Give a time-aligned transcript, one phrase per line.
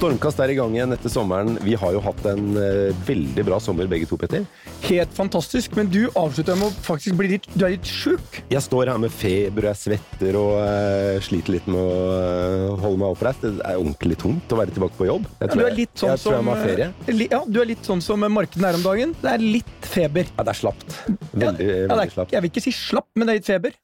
[0.00, 1.58] Stormkast er i gang igjen etter sommeren.
[1.60, 4.46] Vi har jo hatt en eh, veldig bra sommer begge to, Petter.
[4.86, 8.38] Helt fantastisk, men du avslutter med å faktisk bli litt Du er litt sjuk.
[8.48, 12.80] Jeg står her med feber, og jeg svetter og eh, sliter litt med å eh,
[12.80, 13.44] holde meg oppreist.
[13.44, 15.28] Det er ordentlig tungt å være tilbake på jobb.
[15.36, 16.88] Jeg Ja, tror du er jeg, litt sånn jeg, tror jeg som må ha ferie.
[17.04, 19.12] eh, li- Ja, du er litt sånn som markedene er om dagen.
[19.20, 20.32] Det er litt feber.
[20.32, 20.96] Ja, det er slapt.
[21.04, 22.32] Veldig, Ja, det veldig er, slapt.
[22.38, 23.76] jeg vil ikke si slapp, men det er litt feber.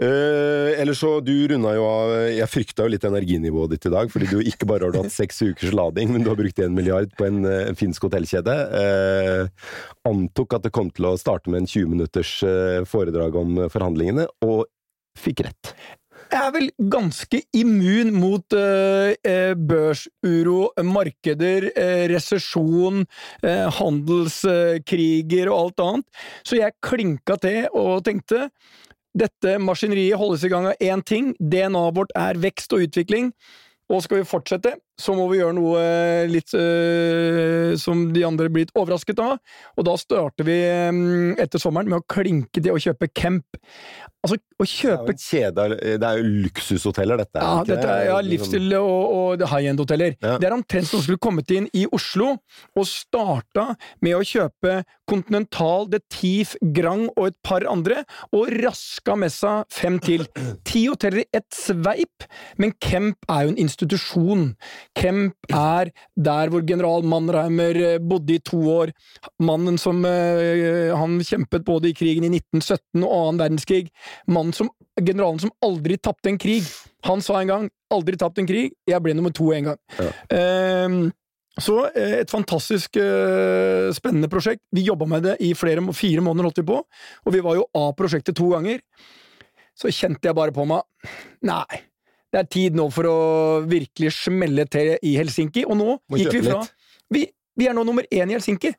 [0.00, 4.10] Eh, ellers så, du runda jo av Jeg frykta jo litt energinivået ditt i dag,
[4.12, 7.12] fordi du ikke bare har hatt seks ukers lading, men du har brukt en milliard
[7.18, 8.56] på en, eh, en finsk hotellkjede.
[8.70, 9.48] Uh,
[10.08, 13.72] antok at det kom til å starte med en 20 minutters eh, foredrag om eh,
[13.72, 14.66] forhandlingene, og
[15.18, 15.74] fikk rett.
[16.30, 23.02] Jeg er vel ganske immun mot eh, eh, børsuro, markeder, eh, resesjon,
[23.42, 26.22] eh, handelskriger og alt annet.
[26.46, 28.46] Så jeg klinka til og tenkte
[29.18, 31.32] dette maskineriet holdes i gang av én ting.
[31.40, 33.32] DNA-et vårt er vekst og utvikling.
[33.90, 38.50] Og skal vi fortsette, så må vi gjøre noe eh, litt eh, som de andre
[38.52, 39.40] blir litt overrasket av.
[39.78, 41.02] Og da starter vi eh,
[41.40, 43.58] etter sommeren med å klinke til å kjøpe Camp.
[44.20, 45.64] Altså, å Det er jo kjøpe kjede,
[45.96, 47.40] det er jo luksushoteller, dette.
[47.40, 48.28] ja, dette er ja, det?
[48.28, 50.18] livsstil og, og high end-hoteller.
[50.20, 50.34] Ja.
[50.36, 52.34] Det er omtrent som om skulle kommet inn i Oslo
[52.76, 53.70] og starta
[54.04, 58.04] med å kjøpe Continental, The Thief, Grang og et par andre,
[58.36, 60.26] og raska med seg fem til.
[60.68, 62.28] Ti hoteller i ett sveip,
[62.60, 64.44] men Kemp er jo en institusjon.
[64.98, 68.92] Kemp er der hvor general Mannheimer eh, bodde i to år.
[69.38, 73.84] Mannen som eh, Han kjempet både i krigen i 1917 og annen verdenskrig.
[74.26, 76.66] Mannen som, generalen som aldri tapte en krig.
[77.06, 79.78] Han sa en gang 'aldri tapt en krig', jeg ble nummer to en gang.
[79.98, 80.10] Ja.
[80.36, 81.08] Ehm,
[81.58, 82.94] så eh, et fantastisk
[83.96, 84.62] spennende prosjekt.
[84.70, 86.78] Vi jobba med det i flere, fire måneder, holdt vi på,
[87.26, 88.78] og vi var jo av prosjektet to ganger.
[89.74, 90.84] Så kjente jeg bare på meg
[91.42, 91.89] Nei,
[92.32, 93.16] det er tid nå for å
[93.66, 96.60] virkelig smelle til i Helsinki, og nå Må gikk vi fra
[97.10, 97.24] vi,
[97.58, 98.70] vi er nå nummer én i Helsinki.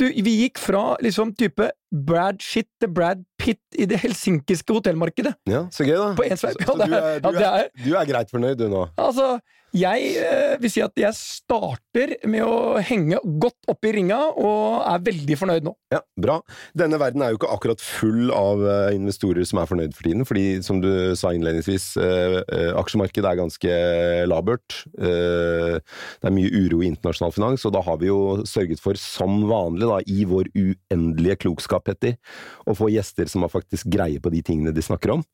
[0.00, 5.34] Du, vi gikk fra liksom type Brad Shit til Brad Pitt i det helsinkiske hotellmarkedet.
[5.50, 6.06] Ja, så gøy, da.
[6.16, 6.62] På en sveip.
[6.62, 8.86] Ja, du, er- du, er- du er greit fornøyd, du nå?
[8.96, 9.26] Altså,
[9.76, 15.04] jeg eh, vil si at jeg starter med å henge godt oppi ringa, og er
[15.06, 15.74] veldig fornøyd nå.
[15.94, 16.38] Ja, bra.
[16.76, 20.26] Denne verden er jo ikke akkurat full av eh, investorer som er fornøyd for tiden,
[20.28, 23.78] fordi som du sa innledningsvis, eh, eh, aksjemarkedet er ganske
[24.30, 24.82] labert.
[24.98, 28.98] Eh, det er mye uro i internasjonal finans, og da har vi jo sørget for,
[29.00, 32.18] som vanlig da, i vår uendelige klokskap, Petter,
[32.68, 35.24] å få gjester som har faktisk greie på de tingene de snakker om.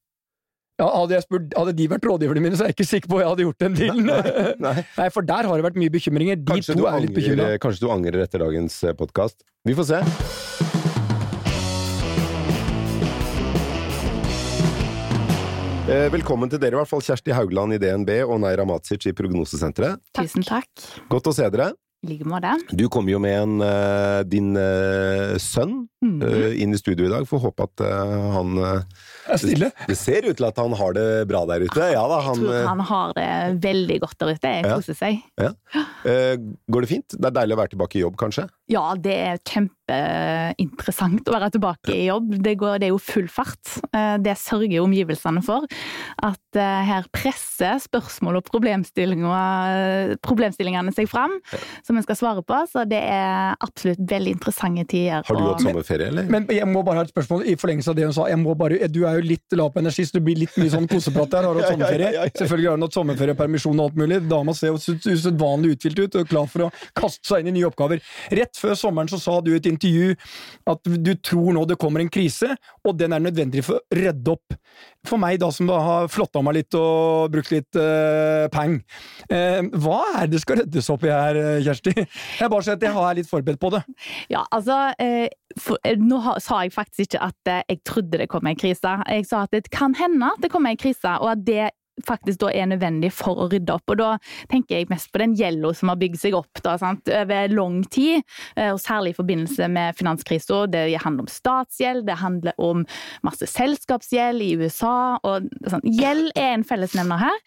[0.77, 3.17] Ja, hadde, jeg spurt, hadde de vært rådgiverne mine, så er jeg ikke sikker på
[3.17, 4.11] at jeg hadde gjort den dealen.
[4.67, 4.75] Nei.
[4.99, 6.37] Nei, for der har det vært mye bekymringer.
[6.37, 7.49] De Kanskje to du, angrer, litt bekymra.
[7.65, 9.41] kanskje du angrer etter dagens podkast.
[9.65, 10.03] Vi får se.
[15.87, 19.13] Eh, Velkommen til dere, i hvert fall Kjersti Haugland i DNB og Neira Matsic i
[19.15, 20.01] Prognosesenteret.
[20.19, 20.67] Tusen takk.
[21.13, 21.69] Godt å se dere.
[22.05, 22.51] I like måte.
[22.77, 26.23] Du kom jo med en, eh, din eh, sønn Mm.
[26.23, 27.25] eh, inn i studio i dag.
[27.27, 28.59] Får håpe at eh, han
[29.29, 29.73] Er.
[29.89, 31.89] Det ser ut til at han har det bra der ute.
[31.93, 33.29] Ja da, Jeg tror eh, han har det
[33.65, 34.53] veldig godt der ute.
[34.55, 34.77] Jeg Ja.
[34.77, 35.23] koser seg.
[36.07, 36.37] eh,
[36.71, 37.09] Går det fint?
[37.17, 38.47] Det er deilig å være tilbake i jobb, kanskje?
[38.69, 42.33] Ja, det er kjempeinteressant å være tilbake i jobb.
[42.43, 43.77] Det, går, det er jo full fart.
[43.95, 45.67] Eh, Det sørger omgivelsene for.
[46.27, 51.37] At eh, her presser spørsmål og problemstillinger, problemstillingene seg fram,
[51.87, 52.59] som en skal svare på.
[52.73, 55.23] Så det er absolutt veldig interessante tider.
[55.29, 56.27] Har du hatt sommerferie, eller?
[56.33, 58.27] Men jeg må bare ha et spørsmål i forlengelse av det hun sa.
[58.33, 60.73] Jeg må bare, du er jo litt lav på energi, så det blir litt mye
[60.75, 61.49] sånn koseprat her.
[61.51, 62.11] Har du hatt Ja, ja, sommerferie?
[62.11, 62.35] ja, ja, ja.
[62.43, 64.21] Selvfølgelig har hun hatt sommerferie, permisjon og alt mulig.
[64.31, 68.03] Dama ser usedvanlig uthvilt ut og klar for å kaste seg inn i nye oppgaver.
[68.35, 70.15] Rett før sommeren så sa du i et intervju
[70.73, 72.55] at du tror nå det kommer en krise,
[72.87, 74.57] og den er nødvendig for å redde opp.
[75.07, 78.81] For meg da som da har flotta meg litt og brukt litt uh, peng,
[79.27, 81.93] Uh, hva er det skal reddes opp i her, eh, Kjersti?
[82.39, 83.81] Jeg bare at jeg er litt forberedt på det.
[84.31, 85.27] Ja, altså Uh,
[85.61, 88.93] for, eh, Nå sa jeg faktisk ikke at eh, jeg trodde det kom en krise.
[89.09, 91.71] Jeg sa at det kan hende at det kommer en krise, og at det
[92.05, 93.89] faktisk da er nødvendig for å rydde opp.
[93.93, 94.11] Og da
[94.51, 97.09] tenker jeg mest på den gjelda som har bygd seg opp da, sant?
[97.13, 98.23] over lang tid,
[98.57, 100.65] eh, og særlig i forbindelse med finanskrisa.
[100.71, 102.85] Det handler om statsgjeld, det handler om
[103.27, 105.19] masse selskapsgjeld i USA.
[105.25, 105.85] og sånn.
[105.97, 107.41] Gjeld er en fellesnevner her.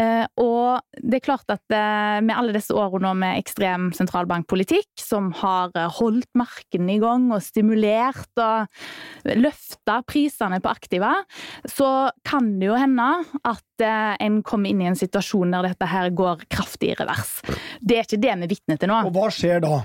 [0.00, 5.30] Eh, Og det er klart at eh, med alle disse årene med ekstrem sentralbankpolitikk, som
[5.42, 8.66] har holdt markedene i gang og stimulert og
[9.38, 11.14] løfta prisene på aktiva,
[11.68, 13.08] så kan det jo hende
[13.44, 13.84] at
[14.22, 17.40] en kommer inn i en situasjon der dette her går kraftig i revers.
[17.80, 19.02] Det er ikke det vi er vitne til nå.
[19.08, 19.82] Og hva skjer da?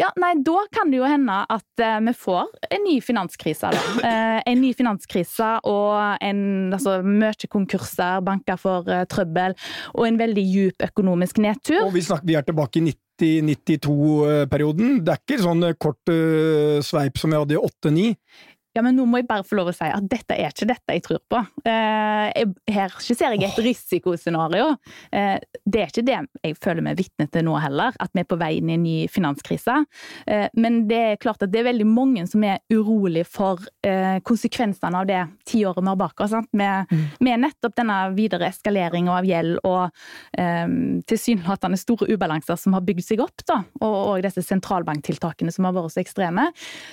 [0.00, 3.68] Ja, nei, Da kan det jo hende at uh, vi får en ny finanskrise.
[4.00, 9.54] Uh, en ny finanskrise og en, altså, mye konkurser, banker for uh, trøbbel
[9.92, 11.82] og en veldig djup økonomisk nedtur.
[11.84, 14.88] Og vi, snakker, vi er tilbake i 90-92-perioden.
[15.04, 16.04] Det er ikke sånn kort
[16.82, 18.16] sveip som vi hadde i 8-9.
[18.72, 20.94] Ja, men nå må jeg bare få lov å si at dette er ikke dette
[20.96, 21.40] jeg tror på.
[21.68, 24.70] Eh, her skisserer jeg et risikoscenario.
[25.12, 25.36] Eh,
[25.68, 28.38] det er ikke det jeg føler meg vitne til nå heller, at vi er på
[28.40, 29.74] vei inn i en ny finanskrise.
[30.24, 33.60] Eh, men det er klart at det er veldig mange som er urolig for
[34.26, 36.32] konsekvensene av det tiåret vi har bak oss.
[36.56, 37.02] Med, mm.
[37.26, 40.02] med, nettopp denne videre eskaleringa av gjeld og
[41.10, 45.76] tilsynelatende store ubalanser som har bygd seg opp, da, og, og disse sentralbanktiltakene som har
[45.76, 46.46] vært så ekstreme,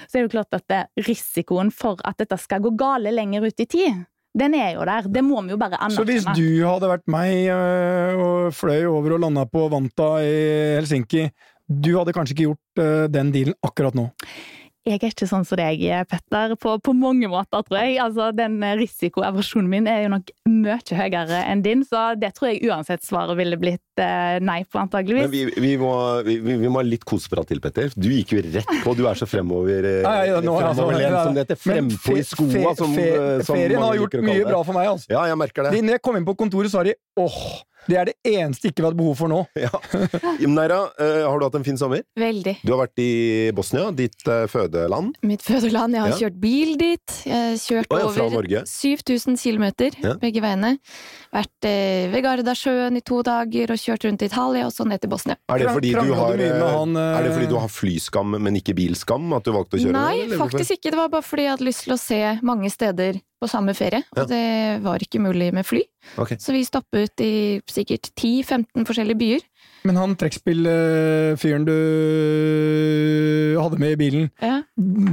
[0.10, 3.64] så er det klart at det, risikoen for at dette skal gå gale lenger ut
[3.64, 4.04] i tid,
[4.40, 5.08] den er jo der.
[5.10, 5.98] Det må vi jo bare anerkjenne.
[5.98, 10.36] Så hvis du hadde vært meg øh, og fløy over og landa på Vanta i
[10.78, 11.28] Helsinki,
[11.70, 14.10] du hadde kanskje ikke gjort øh, den dealen akkurat nå?
[14.90, 18.00] Jeg er ikke sånn som deg, Petter, på, på mange måter, tror jeg.
[18.02, 22.64] Altså, Den risikoaversjonen min er jo nok mye høyere enn din, så det tror jeg
[22.70, 25.28] uansett svaret ville blitt eh, nei på, antageligvis.
[25.28, 25.94] Men vi, vi, må,
[26.26, 27.94] vi, vi, må, ha litt koseprat til, Petter.
[27.94, 31.24] Du gikk jo rett på, du er så fremover, eh, ja, ja, nå, fremoverlent altså,
[31.28, 31.62] som det heter.
[31.68, 35.14] Frempå i skoa som, fe, fe, som Ferien har gjort mye bra for meg, altså.
[35.14, 35.84] Ja, jeg merker det.
[35.86, 37.42] Når jeg kom inn på kontoret, så har de åh,
[37.88, 39.44] det er det eneste ikke vi hadde behov for nå.
[39.60, 39.70] Ja.
[40.50, 42.04] Naira, uh, har du hatt en fin sommer?
[42.18, 42.56] Veldig.
[42.64, 45.18] Du har vært i Bosnia, ditt uh, fødeland?
[45.28, 45.96] Mitt fødeland.
[45.98, 46.20] Jeg har ja.
[46.24, 47.16] kjørt bil dit.
[47.28, 49.68] Jeg har kjørt oh, ja, over 7000 km
[50.22, 50.74] begge veiene.
[51.36, 55.04] Vært uh, ved Gardasjøen i to dager og kjørt rundt i Italia og så ned
[55.04, 55.38] til Bosnia.
[55.52, 56.44] Er det fordi, du har,
[56.80, 59.32] han, er det fordi du har flyskam, men ikke bilskam?
[59.38, 59.96] At du valgte å kjøre?
[59.98, 60.40] Nei, eller?
[60.40, 60.94] faktisk ikke.
[60.94, 64.04] Det var bare fordi jeg hadde lyst til å se mange steder på samme ferie,
[64.18, 65.82] og det var ikke mulig med fly.
[66.20, 66.38] Okay.
[66.42, 67.34] Så vi stoppet i
[67.72, 69.46] sikkert 10-15 forskjellige byer.
[69.88, 71.76] Men han trekkspillfyren du
[73.60, 74.60] hadde med i bilen, ja.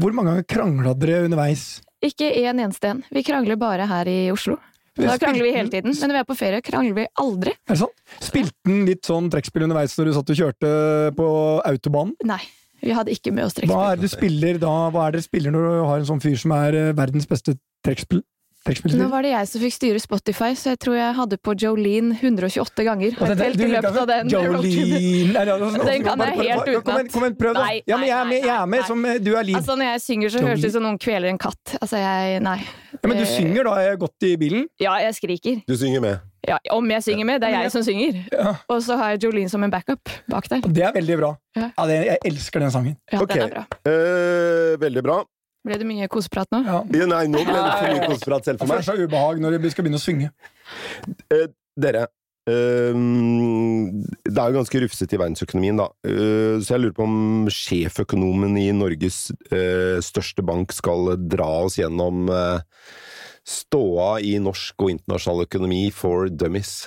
[0.02, 1.68] hvor mange ganger krangla dere underveis?
[2.04, 3.04] Ikke én eneste en.
[3.14, 4.58] Vi krangler bare her i Oslo.
[4.96, 7.52] Da krangler vi hele tiden, men når vi er på ferie, krangler vi aldri.
[7.68, 8.04] Er det sant?
[8.24, 10.70] Spilte han litt sånn trekkspill underveis når du satt og kjørte
[11.18, 11.26] på
[11.68, 12.16] autobanen?
[12.26, 12.40] Nei.
[12.84, 13.76] Vi hadde ikke med oss trekkspill.
[13.76, 14.72] Hva er det du spiller da?
[14.94, 17.28] Hva er det du spiller når du har en sånn fyr som er eh, verdens
[17.28, 17.56] beste
[17.86, 18.24] trekkspill?
[18.66, 22.16] Nå var det jeg som fikk styre Spotify, så jeg tror jeg hadde på Jolene
[22.18, 23.14] 128 ganger.
[23.20, 27.12] Helt det, i løpet av den Jolene Den kan jeg helt utenat.
[27.12, 27.62] Kom, igjen, prøv, da!
[27.62, 29.58] Nei, ja, men jeg er med, jeg er med som du er liv.
[29.60, 31.76] Altså, når jeg synger, så høres det ut som noen kveler en katt.
[31.78, 32.58] Altså, jeg Nei.
[32.96, 34.66] Ja, men du eh, synger da godt i bilen?
[34.82, 35.62] Ja, jeg skriker.
[35.68, 36.26] Du synger med?
[36.46, 37.40] Ja, Om jeg synger med.
[37.42, 38.18] Det er jeg som synger.
[38.72, 40.66] Og så har jeg Jolene som en backup bak der.
[40.66, 41.32] Det er veldig bra.
[41.58, 41.70] Ja.
[41.86, 42.98] det, jeg elsker den sangen.
[43.12, 43.46] Ja, okay.
[43.46, 43.80] den er bra.
[43.86, 45.22] Eh, veldig bra.
[45.66, 46.60] Ble det mye koseprat nå?
[46.66, 46.82] Ja.
[47.10, 48.84] Nei, nå ble det for mye koseprat selv for meg.
[48.84, 50.30] Det er så ubehag når vi skal begynne å synge.
[51.34, 51.48] Eh,
[51.86, 52.04] dere,
[52.50, 53.00] uh,
[54.28, 55.88] det er jo ganske rufsete i verdensøkonomien, da.
[56.06, 59.26] Uh, så jeg lurer på om sjeføkonomen i Norges
[60.06, 62.30] største bank skal dra oss gjennom
[63.46, 66.86] ståa i norsk og internasjonal økonomi for dummies.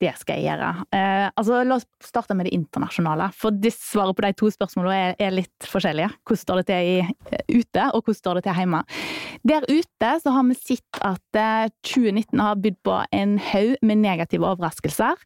[0.00, 0.68] Det skal jeg gjøre.
[0.96, 3.26] Eh, altså, la oss starte med det internasjonale.
[3.36, 6.08] For svaret på de to spørsmålene er, er, litt forskjellige.
[6.24, 6.94] Hvordan står det til i,
[7.28, 8.80] eh, ute, og hvordan står det til hjemme?
[9.50, 14.00] Der ute så har vi sett at eh, 2019 har bydd på en haug med
[14.00, 15.20] negative overraskelser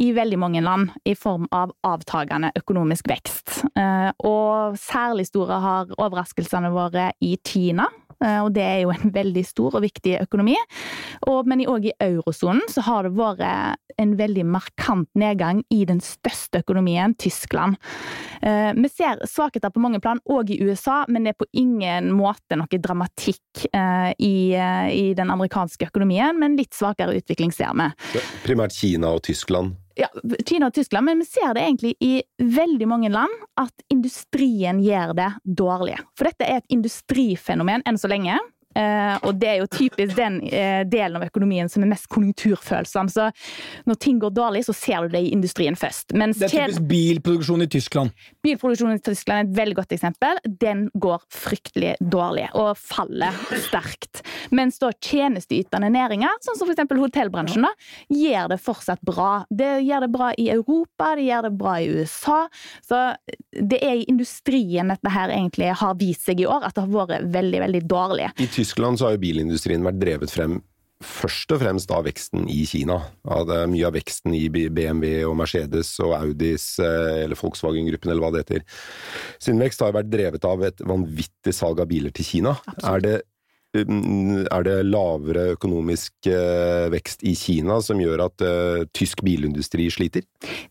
[0.00, 3.60] i veldig mange land, i form av avtagende økonomisk vekst.
[3.76, 9.44] Eh, og særlig store har overraskelsene våre i Kina og det er jo en veldig
[9.46, 10.56] stor og viktig økonomi.
[11.28, 16.00] Og, men òg i eurosonen så har det vært en veldig markant nedgang i den
[16.04, 17.78] største økonomien, Tyskland.
[18.42, 22.12] Eh, vi ser svakheter på mange plan, òg i USA, men det er på ingen
[22.14, 28.22] måte noe dramatikk eh, i, i den amerikanske økonomien, men litt svakere utvikling ser vi.
[28.46, 29.76] Primært Kina og Tyskland?
[29.98, 30.08] Ja,
[30.46, 35.14] Kina og Tyskland, men vi ser det egentlig i veldig mange land at industrien gjør
[35.18, 35.98] det dårlig.
[36.18, 38.38] For dette er et industrifenomen enn så lenge.
[38.78, 43.10] Uh, og det er jo typisk den uh, delen av økonomien som er mest konjunkturfølsom.
[43.10, 43.28] Så
[43.88, 46.14] når ting går dårlig, så ser du det i industrien først.
[46.18, 48.14] Mens det er typisk bilproduksjon i Tyskland.
[48.46, 50.38] Bilproduksjon i Tyskland er et veldig godt eksempel.
[50.62, 53.34] Den går fryktelig dårlig og faller
[53.66, 54.22] sterkt.
[54.54, 56.86] Mens da tjenesteytende næringer, sånn som f.eks.
[57.02, 57.72] hotellbransjen, da,
[58.14, 59.42] gjør det fortsatt bra.
[59.50, 62.38] Det gjør det bra i Europa, det gjør det bra i USA.
[62.86, 63.02] Så
[63.58, 66.94] det er i industrien dette her egentlig har vist seg i år, at det har
[66.94, 68.30] vært veldig, veldig dårlig.
[68.38, 68.67] I Tyskland
[68.98, 70.58] så har jo bilindustrien vært drevet frem
[71.04, 72.98] først og fremst av veksten i Kina.
[73.30, 78.32] Av mye av veksten i BMW og Mercedes og Audis, eh, eller Volkswagen-gruppen, eller hva
[78.34, 78.64] det heter.
[79.38, 82.56] Sin vekst har vært drevet av et vanvittig salg av biler til Kina.
[82.82, 83.22] Er det,
[83.76, 90.24] er det lavere økonomisk uh, vekst i Kina som gjør at uh, tysk bilindustri sliter?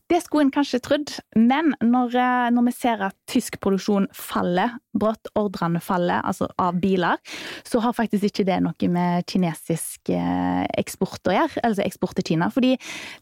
[0.10, 2.18] Det skulle en kanskje trodd, men når,
[2.56, 7.22] når, vi ser at tysk produksjon faller brått, ordrene faller, altså av biler,
[7.68, 12.50] så har faktisk ikke det noe med kinesisk eksport å gjøre, altså eksport til Kina.
[12.54, 12.74] Fordi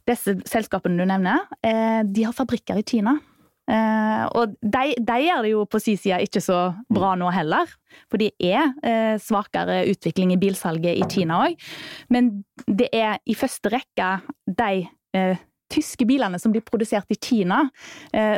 [0.08, 1.44] disse selskapene du nevner,
[2.06, 3.18] de har fabrikker i Kina.
[3.66, 6.60] Uh, og de, de, gjør det jo på sin side ikke så
[6.94, 7.72] bra nå heller,
[8.12, 11.58] for det er uh, svakere utvikling i bilsalget i Kina òg.
[12.14, 12.30] Men
[12.68, 14.12] det er i første rekke
[14.46, 14.86] de
[15.18, 15.44] uh,
[15.74, 17.64] tyske bilene som blir produsert i Kina,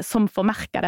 [0.08, 0.80] som får merke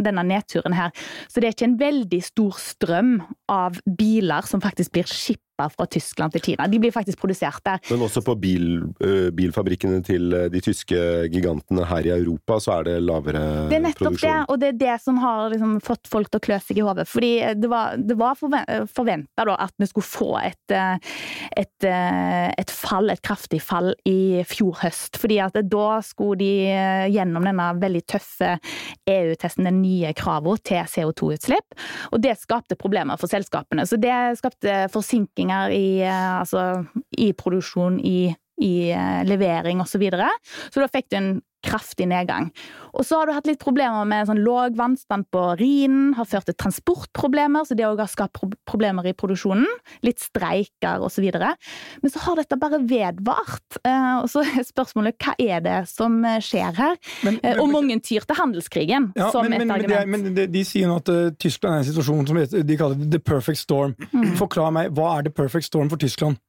[0.00, 0.88] denne nedturen her.
[1.28, 3.10] Så det er ikke en veldig stor strøm
[3.52, 6.68] av biler som faktisk blir skippa fra Tyskland til Kina.
[6.70, 7.82] De blir faktisk produsert der.
[7.90, 8.68] Men også på bil,
[9.36, 10.98] bilfabrikkene til de tyske
[11.32, 13.70] gigantene her i Europa, så er det lavere produksjon?
[13.70, 14.30] Det er nettopp produksjon.
[14.30, 16.86] det, og det er det som har liksom fått folk til å klø seg i
[16.86, 17.06] hodet.
[17.10, 20.74] Fordi det var, det var forventa at vi skulle få et,
[21.58, 25.18] et, et, fall, et kraftig fall, i fjor høst.
[25.20, 26.52] Fordi at da skulle de
[27.12, 28.56] gjennom denne veldig tøffe
[29.10, 31.76] EU-testen, den nye kravene til CO2-utslipp.
[32.12, 33.86] Og det skapte problemer for selskapene.
[33.88, 36.84] Så det skapte forsinkinger endringer i, eh, altså,
[37.18, 39.92] i produksjon, i, i eh, levering osv.
[39.92, 40.28] Så, videre.
[40.72, 41.32] så da fikk du en
[41.62, 42.48] kraftig nedgang.
[42.92, 46.48] Og så har du hatt litt problemer med sånn låg vannstand på Rhinen, har ført
[46.50, 49.68] til transportproblemer, så det òg har skapt problemer i produksjonen.
[50.02, 51.28] Litt streiker osv.
[51.28, 53.78] Men så har dette bare vedvart.
[53.84, 56.98] Eh, og så er spørsmålet hva er det som skjer her?
[57.22, 60.12] Men, men, og mange tyr til handelskrigen ja, som men, et argument.
[60.16, 62.42] Men, de, de, sier nå at uh, Tyskland er en situasjon som
[62.72, 63.94] de kaller the perfect storm.
[64.10, 64.32] Mm.
[64.40, 66.40] Forklar meg, hva er the perfect storm for Tyskland?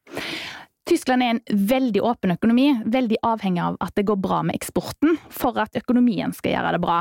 [0.90, 5.16] Tyskland er en veldig åpen økonomi, veldig avhengig av at det går bra med eksporten
[5.32, 6.98] for at økonomien skal gjøre det bra.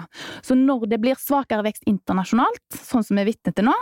[0.47, 3.75] Så når det blir svakere vekst internasjonalt, sånn som vi er vitne til nå,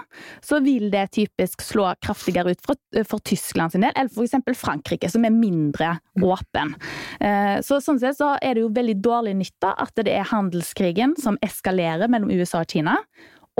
[0.45, 4.57] så vil det typisk slå kraftigere ut for, for Tyskland sin del, eller f.eks.
[4.61, 6.73] Frankrike, som er mindre åpen.
[7.21, 11.12] Eh, så sånn sett så er det jo veldig dårlig nytta at det er handelskrigen
[11.21, 12.97] som eskalerer mellom USA og Kina,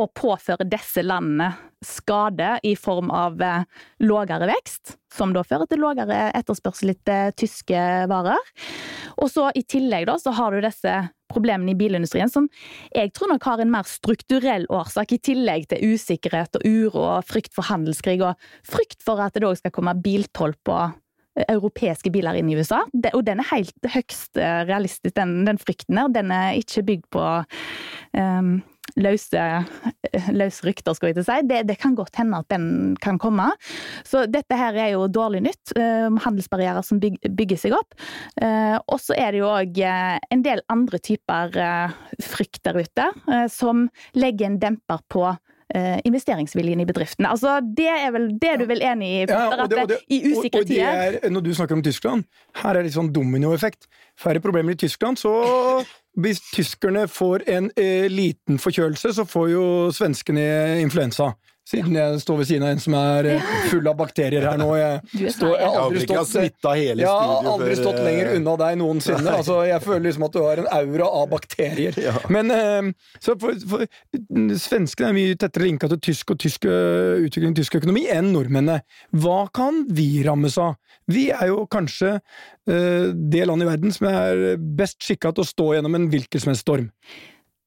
[0.01, 1.53] og påfører disse landene
[1.85, 3.65] skade i form av lavere
[4.05, 7.81] lågere vekst, som da fører til lågere etterspørsel etter tyske
[8.11, 8.53] varer.
[9.21, 10.95] Og så i tillegg da, så har du disse
[11.31, 12.49] problemene i bilindustrien som
[12.95, 17.29] jeg tror nok har en mer strukturell årsak, i tillegg til usikkerhet og uro og
[17.29, 22.13] frykt for handelskrig og frykt for at det òg skal komme biltoll på eh, europeiske
[22.13, 22.83] biler inn i USA.
[23.15, 26.13] Og den er helt høgst eh, realistisk, den, den frykten der.
[26.21, 27.27] Den er ikke bygd på
[28.19, 28.61] um,
[29.03, 29.45] løse,
[30.41, 31.39] løse rykter, skal jeg til å si.
[31.51, 33.51] Det, det, kan godt hende at den kan komme.
[34.07, 35.75] Så dette her er jo dårlig nytt.
[35.77, 37.97] Uh, handelsbarrierer som bygger seg opp.
[38.41, 41.55] Uh, og så er det jo òg en del andre typer
[42.23, 43.07] frykt der ute,
[43.53, 43.87] som
[44.19, 45.25] legger en demper på
[46.05, 47.31] investeringsviljen i bedriftene.
[47.31, 49.21] Altså, Det er vel, det er du vel enig i?
[49.29, 51.19] Ja, og det, og det, I usikre tider?
[51.31, 52.25] Når du snakker om Tyskland,
[52.63, 53.87] her er det litt sånn dominoeffekt.
[54.19, 55.33] Færre problemer i Tyskland, så
[56.19, 61.33] hvis tyskerne får en eh, liten forkjølelse, så får jo svenskene influensa.
[61.71, 64.69] Siden jeg står ved siden av en som er eh, full av bakterier her nå.
[64.75, 66.35] Jeg, står, jeg har aldri stått,
[66.67, 69.37] jeg har aldri stått lenger unna deg noensinne.
[69.39, 72.01] Altså, jeg føler liksom at du har en aura av bakterier.
[72.33, 72.91] Men eh,
[73.23, 73.87] så for, for,
[74.61, 78.83] Svenskene er mye tettere linka til tysk og tysk utvikling tysk økonomi enn nordmennene.
[79.23, 80.75] Hva kan vi rammes av?
[81.11, 82.19] Vi er jo kanskje
[82.67, 86.53] det landet i verden som er best skikka til å stå gjennom en hvilken som
[86.53, 86.91] helst storm.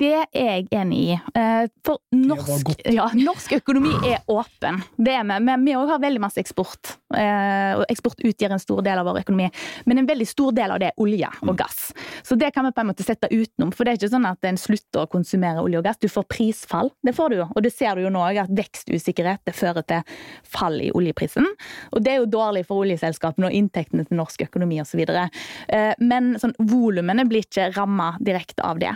[0.02, 1.18] Det er jeg enig i.
[1.38, 4.82] Eh, for norsk, ja, norsk økonomi er åpen.
[4.98, 5.58] Det er vi.
[5.68, 6.96] Vi òg har veldig masse eksport.
[7.18, 9.50] Eh, og eksport utgjør en stor del av vår økonomi.
[9.90, 11.58] Men en veldig stor del av det er olje og mm.
[11.60, 11.92] gass.
[12.26, 13.74] Så det kan vi på en måte sette utenom.
[13.74, 16.02] For det er ikke sånn at en slutter å konsumere olje og gass.
[16.02, 16.92] Du får prisfall.
[17.06, 17.48] Det får du jo.
[17.54, 20.16] Og det ser du jo nå at vekstusikkerhet det fører til
[20.50, 21.48] fall i oljeprisen.
[21.94, 25.04] Og det er jo dårlig for oljeselskapene og inntektene til norsk økonomi osv.
[25.04, 28.94] Eh, men sånn, volumene blir ikke ramma direkte av det.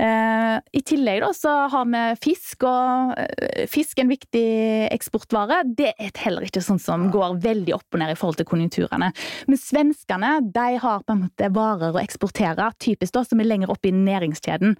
[0.00, 3.14] Eh, I tillegg da, så har vi fisk, og
[3.70, 4.46] fisk er en viktig
[4.90, 5.62] eksportvare.
[5.76, 9.10] Det er heller ikke sånn som går veldig opp og ned i forhold til konjunkturene.
[9.48, 13.72] Men svenskene de har på en måte varer å eksportere, typisk da, som er lenger
[13.72, 14.76] oppe i næringskjeden.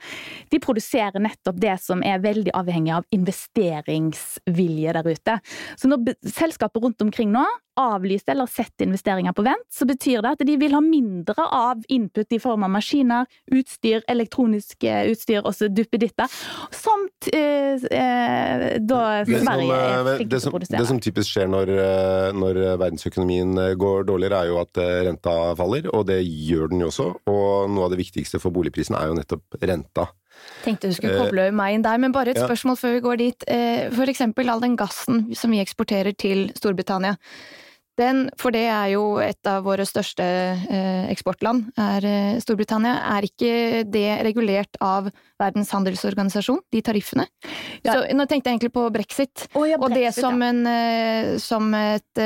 [0.52, 5.40] De produserer nettopp det som er veldig avhengig av investeringsvilje der ute.
[5.80, 7.46] Så når selskaper rundt omkring nå
[7.80, 11.84] avlyser eller setter investeringer på vent, så betyr det at de vil ha mindre av
[11.92, 16.30] input i form av maskiner, utstyr, elektronisk utstyr og så duppeditter,
[16.74, 20.82] som eh, eh, da Sverige er eh, flink til å produsere.
[20.82, 21.72] Det som typisk skjer når,
[22.36, 27.08] når, verdensøkonomien går dårligere, er jo at renta faller, og det gjør den jo også.
[27.30, 30.08] Og noe av det viktigste for boligprisen er jo nettopp renta.
[30.64, 33.48] Tenkte du skulle koble meg inn der, men bare et spørsmål før vi går dit.
[33.96, 37.16] For eksempel all den gassen som vi eksporterer til Storbritannia.
[37.98, 42.94] Den, for det er jo et av våre største eh, eksportland, er eh, Storbritannia.
[43.16, 47.26] Er ikke det regulert av Verdens handelsorganisasjon, de tariffene?
[47.84, 47.96] Ja.
[47.96, 51.34] Så Nå tenkte jeg egentlig på brexit, oh, ja, brexit og det som, en, eh,
[51.42, 52.24] som et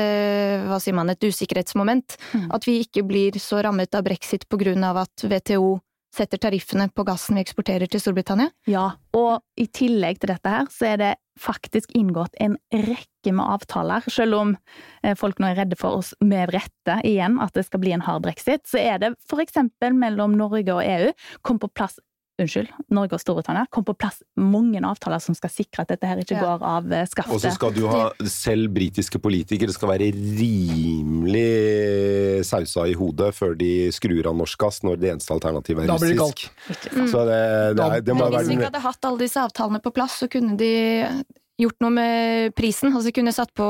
[0.65, 2.17] hva sier man, et usikkerhetsmoment.
[2.35, 2.47] Mm.
[2.55, 5.75] At vi ikke blir så rammet av brexit på grunn av at WTO
[6.15, 8.51] setter tariffene på gassen vi eksporterer til Storbritannia?
[8.71, 13.45] Ja, og i tillegg til dette her, så er det faktisk inngått en rekke med
[13.45, 14.05] avtaler.
[14.11, 14.55] Selv om
[15.03, 18.05] eh, folk nå er redde for oss med rette igjen, at det skal bli en
[18.05, 21.11] hard brexit, så er det eksempel mellom Norge og EU
[21.45, 21.99] kom på plass
[22.41, 26.19] unnskyld, Norge og Storbritannia kom på plass mange avtaler som skal sikre at dette her
[26.21, 26.43] ikke ja.
[26.43, 27.35] går av eh, skaftet.
[27.37, 28.01] Og så skal du ha
[28.31, 31.45] selv britiske politikere skal være rimelig
[32.47, 36.03] sausa i hodet før de skrur av norsk gass, når det eneste alternativet er russisk.
[36.03, 36.91] Da blir det kaldt.
[36.91, 37.07] Mm.
[37.13, 37.41] Så det,
[37.79, 40.19] det, det, det må være Hvis vi ikke hadde hatt alle disse avtalene på plass,
[40.23, 40.73] så kunne de
[41.59, 42.91] gjort noe med prisen.
[42.95, 43.65] Altså kunne satt på,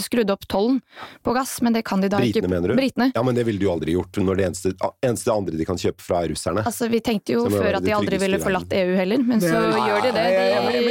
[0.00, 0.80] skrudd opp tollen
[1.24, 2.52] på gass, men det kan de da Britene, ikke.
[2.52, 2.76] mener du?
[2.78, 3.08] Britene.
[3.14, 4.72] Ja, men det ville de jo aldri gjort, når det eneste,
[5.04, 6.64] eneste, andre de kan kjøpe fra, er russerne.
[6.68, 9.86] Altså, Vi tenkte jo før at de aldri ville forlatt EU heller, men så ja,
[9.88, 10.26] gjør de det.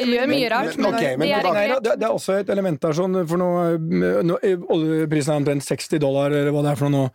[0.01, 2.81] De gjør mye rart, men, okay, men, det, er det, det, er også et element
[2.81, 3.49] der, sånn, for nå,
[4.25, 4.39] nå
[4.71, 7.07] Oljeprisen er omtrent 60 dollar, eller hva det er for noe nå.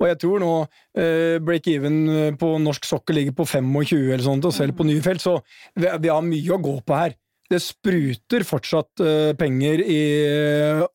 [0.00, 0.52] Og jeg tror nå
[0.98, 1.98] eh, break-even
[2.40, 5.36] på norsk sokkel ligger på 25 eller sånt, og selv på nye felt, så
[5.76, 7.16] vi, vi har mye å gå på her
[7.50, 10.00] det spruter fortsatt uh, penger i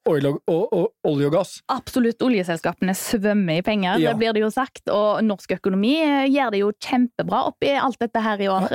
[0.07, 1.55] oil olje, og, og, olje, og, gass.
[1.71, 2.23] Absolutt.
[2.25, 4.11] Oljeselskapene svømmer i penger, ja.
[4.11, 4.85] det blir det jo sagt.
[4.93, 8.69] Og norsk økonomi uh, gjør det jo kjempebra oppi alt dette her i år.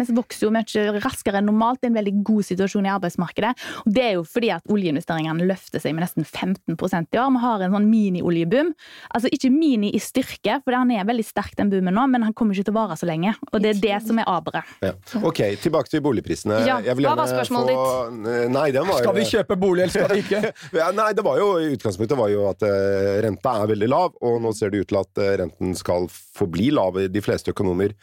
[0.00, 1.80] Vi vokser jo mye raskere enn normalt.
[1.80, 3.52] Det er en veldig god situasjon i arbeidsmarkedet.
[3.84, 7.30] Og det er jo fordi at oljeinvesteringene løfter seg med nesten 15% i år.
[7.36, 8.74] Vi har en sånn mini-oljeboom.
[9.14, 12.34] Altså ikke mini i styrke, for han er veldig sterk den boomen nå, men han
[12.36, 13.34] kommer ikke til å vare så lenge.
[13.52, 14.76] Og det er det som er aberet.
[14.84, 14.94] Ja.
[15.22, 16.62] Ok, tilbake til boligprisene.
[16.66, 16.80] Ja.
[16.84, 18.50] Jeg vil gjerne var spørsmålet ditt?
[18.52, 20.52] Nei, var Skal vi kjøpe bolig, eller skal vi ikke?
[20.80, 24.38] ja, nei, det var jo utgangspunktet var jo at uh, renta er veldig lav, og
[24.44, 26.98] nå ser det ut til at uh, renten skal forbli lav.
[27.12, 27.94] De fleste økonomer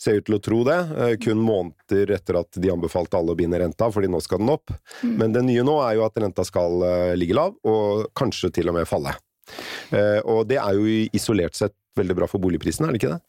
[0.00, 0.78] ser ut til å tro det.
[0.94, 4.52] Uh, kun måneder etter at de anbefalte alle å binde renta, fordi nå skal den
[4.54, 4.72] opp.
[5.02, 5.14] Mm.
[5.22, 6.82] Men det nye nå er jo at renta skal
[7.18, 9.14] ligge lav, og kanskje til og med falle.
[10.28, 10.84] og det er jo
[11.16, 13.22] isolert sett veldig bra for boligprisen, er det ikke det?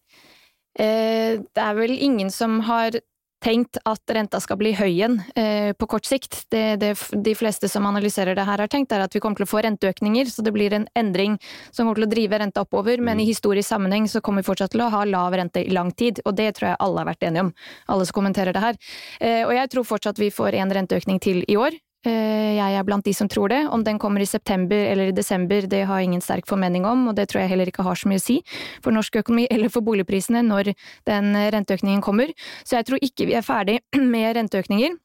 [0.80, 3.00] det er vel ingen som har
[3.44, 6.42] tenkt at renta skal bli høy igjen eh, på kort sikt.
[6.52, 9.48] Det, det, de fleste som analyserer det her har tenkt, er at vi kommer til
[9.48, 11.38] å få renteøkninger, så det blir en endring
[11.72, 13.30] som kommer til å drive renta oppover, men i mm.
[13.32, 16.36] historisk sammenheng så kommer vi fortsatt til å ha lav rente i lang tid, og
[16.40, 17.54] det tror jeg alle har vært enige om,
[17.88, 18.82] alle som kommenterer det her.
[19.20, 23.04] Eh, og jeg tror fortsatt vi får en renteøkning til i år, jeg er blant
[23.04, 23.60] de som tror det.
[23.68, 27.18] Om den kommer i september eller i desember, det har ingen sterk formening om, og
[27.18, 28.40] det tror jeg heller ikke har så mye å si
[28.84, 30.74] for norsk økonomi eller for boligprisene når
[31.10, 32.32] den renteøkningen kommer.
[32.64, 33.80] Så jeg tror ikke vi er ferdig
[34.16, 34.96] med renteøkninger.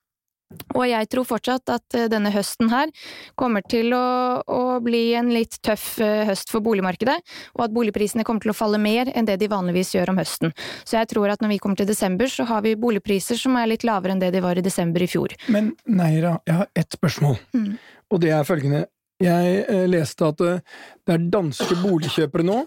[0.74, 2.90] Og jeg tror fortsatt at eh, denne høsten her
[3.38, 4.04] kommer til å,
[4.44, 7.16] å, bli en litt tøff eh, høst for boligmarkedet,
[7.56, 10.54] og at boligprisene kommer til å falle mer enn det de vanligvis gjør om høsten.
[10.84, 13.70] Så jeg tror at når vi kommer til desember, så har vi boligpriser som er
[13.72, 15.34] litt lavere enn det de var i desember i fjor.
[15.54, 17.72] Men Neira, jeg har ett spørsmål, mm.
[18.14, 18.84] og det er følgende.
[19.22, 22.62] Jeg eh, leste at det er danske boligkjøpere nå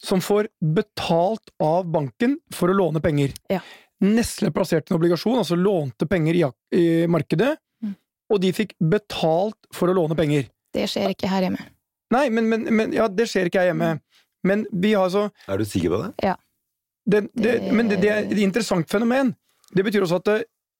[0.00, 3.34] som får betalt av banken for å låne penger.
[3.52, 3.60] Ja.
[4.00, 6.44] Nestle plasserte en obligasjon, altså lånte penger i,
[6.76, 7.52] i markedet,
[7.84, 7.96] mm.
[8.32, 10.48] og de fikk betalt for å låne penger.
[10.74, 11.66] Det skjer ikke her hjemme.
[12.14, 13.98] Nei, men, men, men ja, det skjer ikke her hjemme.
[14.46, 16.08] Men vi har altså Er du sikker på det?
[16.30, 16.38] Ja.
[17.10, 19.34] Det, det, men det, det, er et interessant fenomen.
[19.74, 20.30] Det betyr også at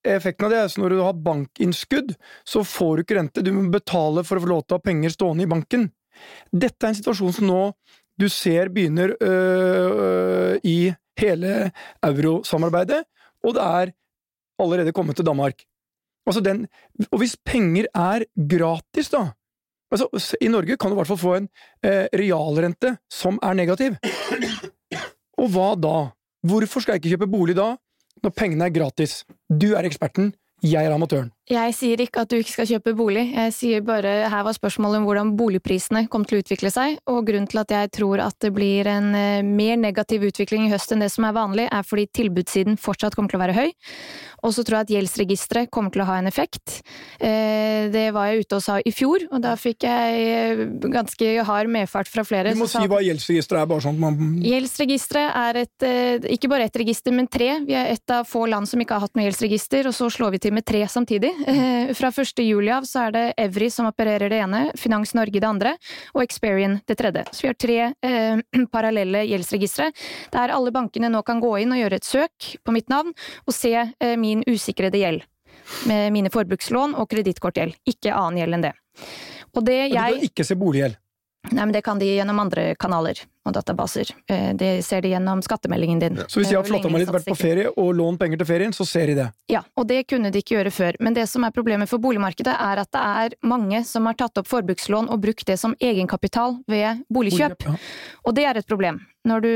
[0.06, 2.14] effekten av det er at når du har bankinnskudd,
[2.48, 3.44] så får du ikke rente.
[3.44, 5.90] Du må betale for å få lov til å ha penger stående i banken.
[6.52, 7.60] Dette er en situasjon som nå
[8.20, 11.70] du ser begynner øh, øh, i hele
[12.06, 13.04] eurosamarbeidet,
[13.44, 13.92] og det er
[14.60, 15.64] allerede kommet til Danmark.
[16.28, 16.66] Altså den,
[17.10, 19.30] og hvis penger er gratis, da
[19.90, 21.48] altså I Norge kan du i hvert fall få en
[21.82, 23.96] eh, realrente som er negativ.
[25.40, 26.10] Og hva da?
[26.46, 27.74] Hvorfor skal jeg ikke kjøpe bolig da,
[28.24, 29.24] når pengene er gratis?
[29.48, 31.32] Du er eksperten, jeg er amatøren.
[31.50, 35.00] Jeg sier ikke at du ikke skal kjøpe bolig, jeg sier bare her var spørsmålet
[35.00, 38.36] om hvordan boligprisene kom til å utvikle seg, og grunnen til at jeg tror at
[38.44, 41.86] det blir en eh, mer negativ utvikling i høst enn det som er vanlig, er
[41.86, 43.72] fordi tilbudssiden fortsatt kommer til å være høy,
[44.46, 46.76] og så tror jeg at gjeldsregisteret kommer til å ha en effekt.
[47.18, 51.32] Eh, det var jeg ute og sa i fjor, og da fikk jeg eh, ganske
[51.50, 52.54] hard medfart fra flere.
[52.54, 55.88] Du må si hva gjeldsregisteret er, bare sånn at man Gjeldsregisteret er et,
[56.30, 57.50] ikke bare ett register, men tre.
[57.66, 60.36] Vi er et av få land som ikke har hatt noe gjeldsregister, og så slår
[60.38, 61.34] vi til med tre samtidig.
[61.46, 62.42] Eh, fra 1.
[62.42, 65.74] juli av så er det Evry som opererer det ene, Finans Norge det andre,
[66.14, 67.24] og Experian det tredje.
[67.32, 68.42] Så vi har tre eh,
[68.74, 69.90] parallelle gjeldsregistre,
[70.34, 73.14] der alle bankene nå kan gå inn og gjøre et søk på mitt navn,
[73.46, 75.26] og se eh, min usikrede gjeld.
[75.86, 77.76] Med mine forbrukslån og kredittkortgjeld.
[77.88, 78.72] Ikke annen gjeld enn det.
[79.54, 79.94] Og det jeg...
[79.94, 80.98] Men du kan ikke se boliggjeld?
[81.50, 84.10] Nei, men det kan de gjennom andre kanaler og databaser.
[84.28, 86.20] Eh, det ser de gjennom skattemeldingen din.
[86.28, 88.74] Så hvis de har flotta meg litt, vært på ferie og lånt penger til ferien,
[88.76, 89.28] så ser de det?
[89.52, 90.98] Ja, og det kunne de ikke gjøre før.
[91.00, 94.42] Men det som er problemet for boligmarkedet, er at det er mange som har tatt
[94.42, 97.56] opp forbrukslån og brukt det som egenkapital ved boligkjøp.
[97.64, 98.20] Boligkjøp ja.
[98.28, 99.00] Og det er et problem.
[99.28, 99.54] Når du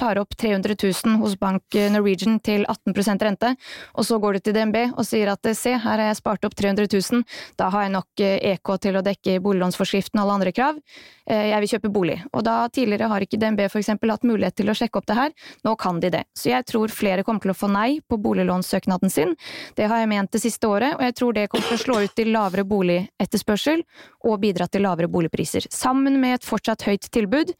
[0.00, 3.50] tar opp 300 000 hos Bank Norwegian til 18% rente,
[3.92, 6.56] og så går du til DNB og sier at se, her har jeg spart opp
[6.56, 7.24] 300 000,
[7.60, 10.80] da har jeg nok EK eh, e til å dekke boliglånsforskriften og alle andre krav,
[11.28, 12.18] eh, jeg vil kjøpe bolig.
[12.32, 15.32] Og da tidligere har ikke DNB eksempel hatt mulighet til å sjekke opp det her,
[15.66, 16.22] nå kan de det.
[16.38, 19.34] Så jeg tror flere kommer til å få nei på boliglånssøknaden sin,
[19.78, 21.98] det har jeg ment det siste året, og jeg tror det kommer til å slå
[22.04, 23.84] ut til lavere boligetterspørsel
[24.28, 25.68] og bidra til lavere boligpriser.
[25.72, 27.52] Sammen med et fortsatt høyt tilbud.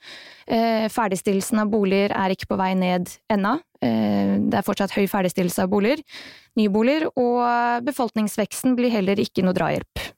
[0.47, 3.59] Eh, ferdigstillelsen av boliger er ikke på vei ned ennå.
[3.83, 6.03] Eh, det er fortsatt høy ferdigstillelse av boliger,
[6.59, 10.11] nyboliger, og befolkningsveksten blir heller ikke noe drahjelp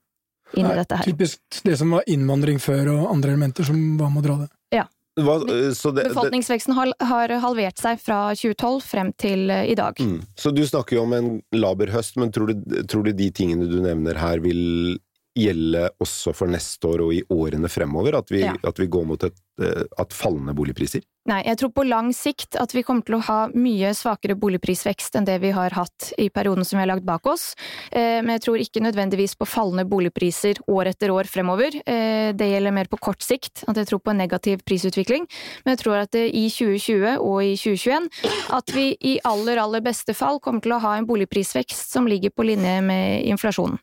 [0.58, 1.08] inn i dette her.
[1.08, 4.50] Typisk det som var innvandring før, og andre elementer som var med å dra det.
[4.74, 4.84] Ja.
[5.14, 10.00] Hva, det, Befolkningsveksten har, har, halvert seg fra 2012 frem til uh, i dag.
[10.02, 10.24] Mm.
[10.34, 13.68] Så du snakker jo om en laber høst, men tror du, tror du de tingene
[13.70, 14.98] du nevner her vil
[15.38, 18.18] gjelde også for neste år og i årene fremover?
[18.18, 18.56] At vi, ja.
[18.58, 21.04] at vi går mot et, eh, at fallende boligpriser?
[21.24, 25.14] Nei, jeg tror på lang sikt at vi kommer til å ha mye svakere boligprisvekst
[25.16, 27.54] enn det vi har hatt i perioden som vi har lagt bak oss.
[27.88, 31.78] Eh, men jeg tror ikke nødvendigvis på fallende boligpriser år etter år fremover.
[31.80, 35.24] Eh, det gjelder mer på kort sikt, at jeg tror på en negativ prisutvikling.
[35.64, 38.12] Men jeg tror at i 2020 og i 2021
[38.60, 42.36] at vi i aller, aller beste fall kommer til å ha en boligprisvekst som ligger
[42.36, 43.80] på linje med inflasjonen.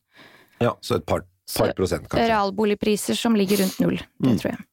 [0.61, 1.25] Ja, så et par
[1.57, 2.29] par prosent, kanskje.
[2.29, 4.37] Realboligpriser som ligger rundt null, det mm.
[4.39, 4.67] tror jeg.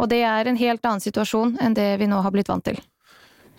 [0.00, 2.80] Og det er en helt annen situasjon enn det vi nå har blitt vant til.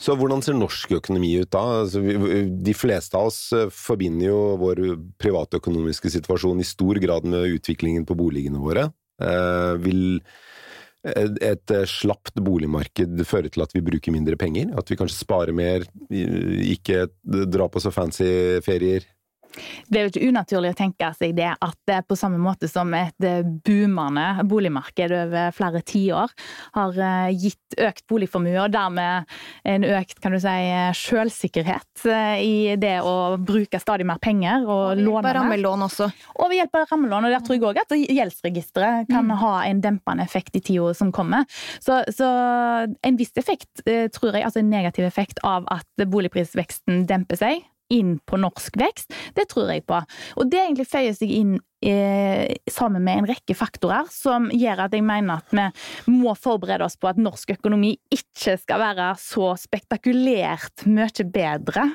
[0.01, 1.61] Så hvordan ser norsk økonomi ut da?
[1.83, 4.81] Altså, de fleste av oss eh, forbinder jo vår
[5.21, 8.87] privatøkonomiske situasjon i stor grad med utviklingen på boligene våre.
[9.21, 10.23] Eh, vil
[11.01, 14.69] et slapt boligmarked føre til at vi bruker mindre penger?
[14.77, 19.07] At vi kanskje sparer mer, ikke drar på så fancy ferier?
[19.87, 22.91] Det er jo ikke unaturlig å tenke seg det at det på samme måte som
[22.95, 26.33] et eh, boomende boligmarked over flere tiår
[26.77, 29.27] har eh, gitt økt boligformue, og dermed
[29.67, 30.55] en økt kan du si,
[31.01, 35.31] selvsikkerhet eh, i det å bruke stadig mer penger og, og låne.
[35.31, 36.09] Og rammelån også.
[36.37, 39.35] Og ved hjelp av rammelån, og der tror jeg òg at gjeldsregisteret kan mm.
[39.43, 41.47] ha en dempende effekt i tida som kommer.
[41.83, 42.27] Så, så,
[42.91, 43.83] en viss effekt,
[44.15, 49.11] tror jeg, altså en negativ effekt av at boligprisveksten demper seg, inn på norsk vekst,
[49.37, 49.99] det tror jeg på.
[50.39, 54.95] Og det egentlig føyer seg inn eh, sammen med en rekke faktorer som gjør at
[54.95, 55.55] jeg mener at
[56.05, 61.87] vi må forberede oss på at norsk økonomi ikke skal være så spektakulært mye bedre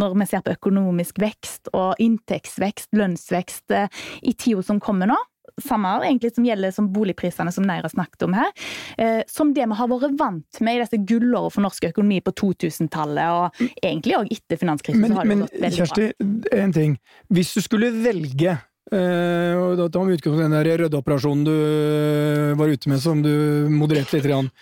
[0.00, 5.20] når vi ser på økonomisk vekst og inntektsvekst, lønnsvekst eh, i tida som kommer nå
[5.62, 8.50] samme egentlig som gjelder som boligprisene som Neira snakket om her.
[8.98, 12.34] Eh, som det vi har vært vant med i disse gullårene for norsk økonomi på
[12.42, 15.18] 2000-tallet, og egentlig òg etter finanskrisen.
[15.24, 16.12] Men, men Kjersti,
[16.52, 16.96] en ting.
[17.32, 18.58] Hvis du skulle velge
[18.92, 23.00] Uh, og da tar vi utgangspunkt i den der ryddeoperasjonen du uh, var ute med,
[23.00, 23.32] som du
[23.72, 24.52] modererte litt.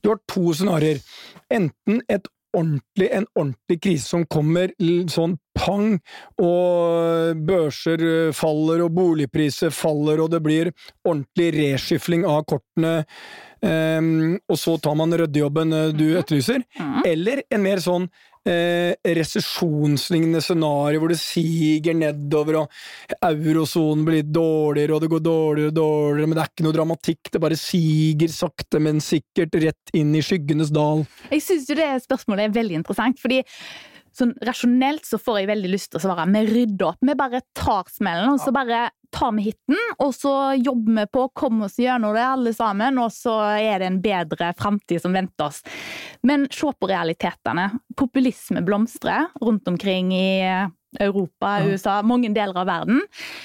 [0.00, 1.00] Du har to scenarioer.
[1.52, 4.72] Enten et ordentlig, en ordentlig krise som kommer
[5.10, 5.96] sånn pang,
[6.40, 10.72] og børser eh, faller, og boligpriser faller, og det blir
[11.04, 13.02] ordentlig reskifling av kortene,
[13.60, 16.20] um, og så tar man ryddejobben eh, du mhm.
[16.22, 16.64] etterlyser.
[16.78, 17.00] Mhm.
[17.12, 18.08] Eller en mer sånn
[18.48, 25.72] eh, resesjonslignende scenario hvor det siger nedover, og eurosonen blir dårligere, og det går dårligere
[25.72, 29.96] og dårligere, men det er ikke noe dramatikk, det bare siger sakte, men sikkert rett
[29.98, 31.06] inn i skyggenes dal.
[31.30, 33.42] Jeg syns jo det spørsmålet er veldig interessant, fordi
[34.16, 36.98] sånn rasjonelt så får jeg veldig lyst til å svare vi rydder opp.
[37.00, 41.24] Vi bare tar smellen, og så bare tar vi hiten, og så jobber vi på
[41.26, 45.16] å komme oss gjennom det alle sammen, og så er det en bedre framtid som
[45.16, 45.60] venter oss.
[46.24, 47.68] Men se på realitetene.
[47.98, 50.30] Populisme blomstrer rundt omkring i
[51.00, 53.00] Europa, USA, mange deler av verden.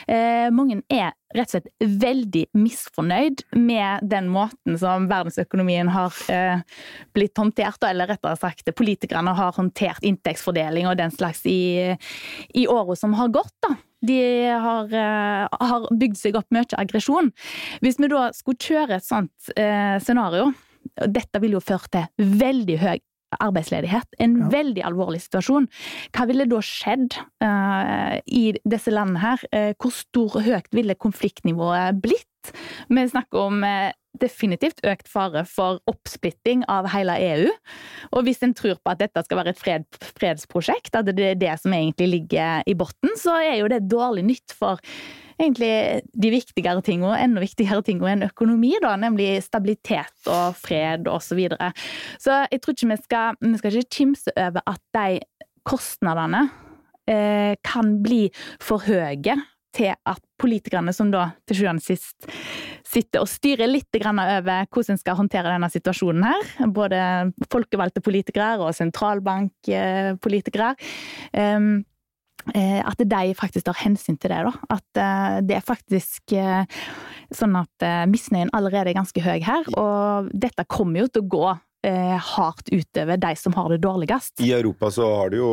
[0.07, 6.63] Eh, mange er rett og slett veldig misfornøyd med den måten som verdensøkonomien har eh,
[7.15, 11.95] blitt håndtert, eller rettere sagt politikerne har håndtert inntektsfordeling og den slags i,
[12.55, 13.55] i året som har gått.
[13.65, 13.75] da.
[14.07, 17.31] De har, eh, har, bygd seg opp mye aggresjon.
[17.81, 20.51] Hvis vi da skulle kjøre et sånt eh, scenario,
[21.07, 22.97] dette vil jo føre til veldig høy
[23.39, 24.07] arbeidsledighet.
[24.19, 24.49] En Ja.
[24.49, 25.67] veldig alvorlig situasjon.
[26.15, 29.43] Hva ville da skjedd uh, i disse landene her?
[29.53, 32.53] Uh, hvor stor og høyt ville konfliktnivået blitt?
[32.89, 37.51] Vi snakker om uh, definitivt økt fare for oppsplitting av hele EU.
[38.15, 39.85] Og hvis en tror på at dette skal være et fred,
[40.17, 44.25] fredsprosjekt, at det er det som egentlig ligger i bunnen, så er jo det dårlig
[44.31, 44.81] nytt for
[45.37, 45.71] egentlig
[46.13, 51.37] de viktigere tingene, enda viktigere tingene enn økonomi, da, nemlig stabilitet og fred og så
[51.37, 51.71] videre.
[52.21, 55.19] Så jeg tror ikke vi skal, vi skal ikke kimse over at de
[55.67, 56.47] kostnadene
[57.09, 58.27] eh, kan bli
[58.63, 59.37] for høye
[59.77, 62.29] til at politikerne som da til sjuende og sist
[62.87, 66.99] sitter og styrer litt over hvordan en skal håndtere denne situasjonen her, både
[67.51, 70.71] folkevalgte politikere og sentralbankpolitikere,
[71.33, 71.59] eh,
[72.55, 74.41] at de faktisk tar hensyn til det.
[74.47, 74.53] da.
[74.77, 76.65] At eh, det er faktisk eh,
[77.33, 81.31] sånn at eh, misnøyen allerede er ganske høy her, og dette kommer jo til å
[81.35, 81.47] gå
[81.87, 84.39] eh, hardt utover de som har det dårligst.
[84.45, 85.51] I Europa så har det jo,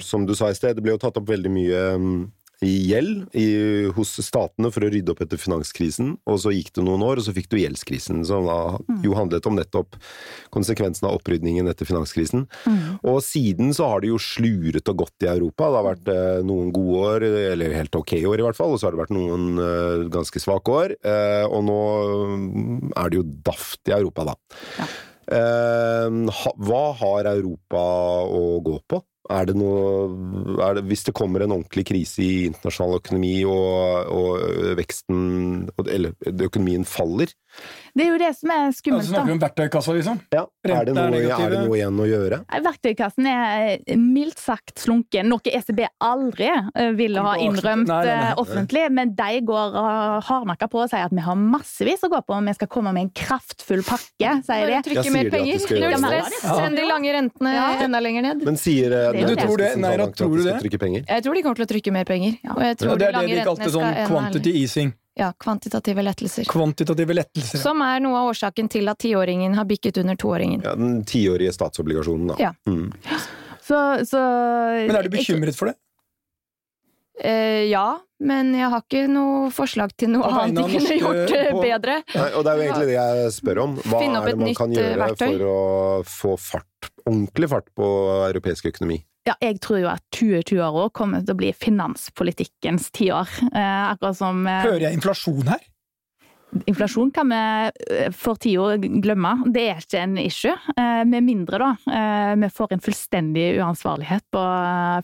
[0.00, 2.22] som du sa i sted, det ble jo tatt opp veldig mye mm,
[2.68, 3.46] gjeld i,
[3.96, 7.26] hos statene for å rydde opp etter finanskrisen, og så gikk det noen år, og
[7.26, 8.58] så fikk du gjeldskrisen, som da
[9.04, 9.98] jo handlet om nettopp
[10.54, 12.46] konsekvensen av opprydningen etter finanskrisen.
[12.66, 12.82] Mm.
[13.08, 15.68] Og siden så har det jo sluret og gått i Europa.
[15.68, 18.80] Det har vært eh, noen gode år, eller helt ok år i hvert fall, og
[18.80, 20.96] så har det vært noen eh, ganske svake år.
[21.02, 21.80] Eh, og nå
[22.36, 24.36] mm, er det jo daft i Europa, da.
[24.80, 24.90] Ja.
[25.32, 27.82] Eh, ha, hva har Europa
[28.26, 29.02] å gå på?
[29.30, 34.08] Er det noe er det, Hvis det kommer en ordentlig krise i internasjonal økonomi, og,
[34.10, 37.30] og veksten Eller økonomien faller,
[37.94, 39.10] Det er jo det som er Altså, skummelt, da.
[39.12, 40.18] snakker vi om verktøykassa, liksom?
[40.34, 42.40] ja, er, det noe, er det noe igjen å gjøre?
[42.66, 48.16] Verktøykassen er eh, mildt sagt slunken, noe ECB aldri eh, ville ha innrømt Nei, nei,
[48.16, 48.30] nei.
[48.32, 49.76] eh, offentlig, men de går
[50.26, 52.94] hardnakka på og sier at vi har massevis å gå på, og vi skal komme
[52.96, 54.80] med en kraftfull pakke, sier de.
[54.88, 55.62] Trykke mer penger.
[55.72, 56.00] Null det?
[56.02, 56.38] stress.
[56.42, 57.68] Send de lange rentene Ja.
[57.84, 58.42] enda lenger ned.
[58.48, 59.70] Men sier Det Du tror det?
[59.82, 60.56] Nei, da, tror du det?
[60.62, 62.40] Jeg tror de kommer til å trykke mer penger.
[62.56, 64.92] Og jeg tror Ja, det er de det de kalte sånn quantity easing.
[65.14, 66.44] Ja, kvantitative lettelser.
[66.48, 67.60] Kvantitative lettelser.
[67.60, 70.62] Som er noe av årsaken til at tiåringen har bikket under toåringen.
[70.64, 72.36] Ja, Den tiårige statsobligasjonen, da.
[72.40, 72.52] Ja.
[72.66, 72.88] Mm.
[73.62, 73.76] Så,
[74.08, 74.20] så
[74.88, 75.76] Men er du bekymret for det?
[77.20, 81.32] Eh, ja, men jeg har ikke noe forslag til noe annet jeg de kunne gjort
[81.52, 81.96] på- bedre.
[82.14, 83.76] Nei, og det er jo egentlig det jeg spør om.
[83.84, 85.26] Hva er det man kan eh, gjøre verktøy.
[85.26, 85.58] for å
[86.08, 87.88] få fart, ordentlig fart på
[88.32, 89.02] europeisk økonomi?
[89.22, 93.28] ja, jeg tror jo at 2020-åra kommer til å bli finanspolitikkens tiår.
[93.54, 95.62] Eh, akkurat som eh, Hører jeg inflasjon her?
[96.66, 99.32] Inflasjon kan vi eh, for tida glemme.
[99.54, 100.52] Det er ikke en issue.
[100.76, 104.42] Eh, Med mindre da eh, vi får en fullstendig uansvarlighet på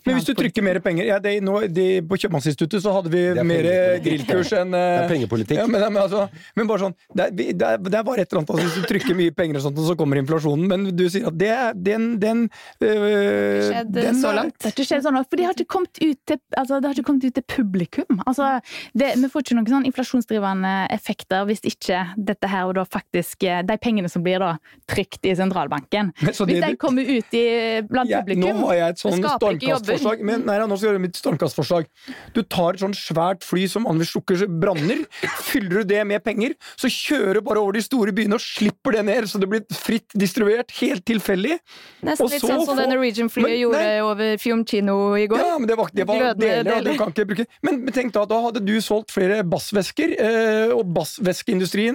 [0.05, 3.23] Men hvis du trykker mer penger ja, det, nå, de, På Kjøpmannsinstituttet så hadde vi
[3.31, 3.67] er mer
[4.03, 5.57] grillkurs enn Det er pengepolitikk.
[5.61, 8.31] ja, men, men, altså, men bare sånn det er, det, er, det er bare et
[8.31, 10.67] eller annet altså, Hvis du trykker mye penger og sånt, og så kommer inflasjonen.
[10.69, 12.45] Men du sier at det er den, den,
[12.85, 14.57] øh, skjedd den så langt.
[14.59, 16.97] Det har ikke skjedd sånn, for det har ikke kommet ut til, altså, det har
[16.97, 18.21] ikke kommet ut til publikum.
[18.29, 18.51] Altså,
[18.97, 23.43] det, vi får ikke noen sånn inflasjonsdrivende effekter hvis ikke dette her og da faktisk
[23.47, 24.55] eh, De pengene som blir da
[24.89, 26.11] trykt i sentralbanken.
[26.21, 27.45] Men så Hvis de kommer ut i,
[27.87, 30.23] blant Ja, publikum nå har jeg et sånn Det stormkastforslag.
[30.25, 31.89] Men, nei, nå skal jeg gjøre mitt stormkastforslag.
[32.35, 35.03] Du tar et sånn svært fly som vanligvis slukker branner,
[35.45, 38.97] fyller du det med penger, så kjører du bare over de store byene og slipper
[38.97, 41.59] det ned, så det blir fritt distribuert, helt tilfeldig.
[42.05, 43.99] Nesten Og litt sånn som det Norwegian-flyet gjorde nei.
[44.05, 45.43] over Fiumcino i går.
[45.43, 48.13] Ja, men det var, det var deler, deler, og du kan ikke bruke Men tenk
[48.15, 51.28] da, da hadde du solgt flere bassvesker, eh, og bassveskeindustrien,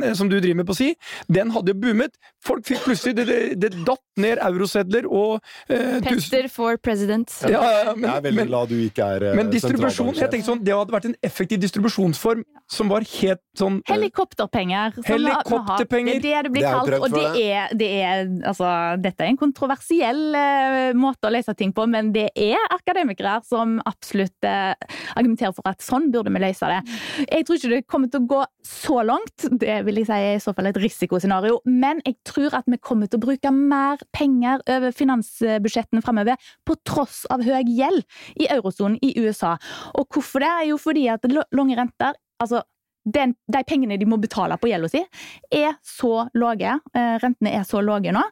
[0.05, 0.95] eh, som du driver med på si,
[1.29, 2.17] den hadde jo boomet.
[2.45, 7.31] Folk fikk plutselig Det, det, det datt ned eurosedler og eh, tusen- for president.
[7.51, 10.61] Ja, men, jeg er veldig glad du ikke er eh, men distribusjon jeg tenkte sånn,
[10.65, 14.95] Det hadde vært en effektiv distribusjonsform som var helt sånn eh, Helikopterpenger.
[14.97, 16.21] som Helikopterpenger.
[16.23, 16.95] Det er det det blir kalt.
[17.01, 17.45] Og det det.
[17.45, 18.71] er, det er altså,
[19.03, 23.77] Dette er en kontroversiell eh, måte å løse ting på, men det er akademikere som
[23.89, 24.73] absolutt eh,
[25.15, 26.81] argumenterer for at sånn burde vi løse det.
[27.27, 30.39] Jeg tror ikke det kommer til å gå så langt, det vil jeg si er
[30.39, 34.03] i så fall et risikoscenario, men jeg tror at vi kommer til å bruke mer
[34.13, 38.05] penger over finansbudsjettene fremover, på tross av høy gjeld
[38.41, 39.55] i eurosonen i USA.
[39.95, 40.51] Og hvorfor det?
[40.51, 42.63] er Jo, fordi at lange renter altså
[43.05, 45.03] den, de pengene de må betale på gjelda si,
[45.53, 46.79] er så lave.
[46.97, 48.23] Eh, rentene er så lave nå.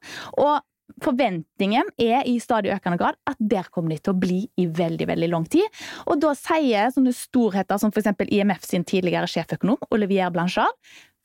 [0.41, 4.67] Og forventningen er i stadig økende grad at der kommer de til å bli i
[4.67, 5.67] veldig veldig lang tid.
[6.07, 8.13] Og da sier sånne storheter som f.eks.
[8.29, 10.73] IMF sin tidligere sjeføkonom, Olivier Blanchard,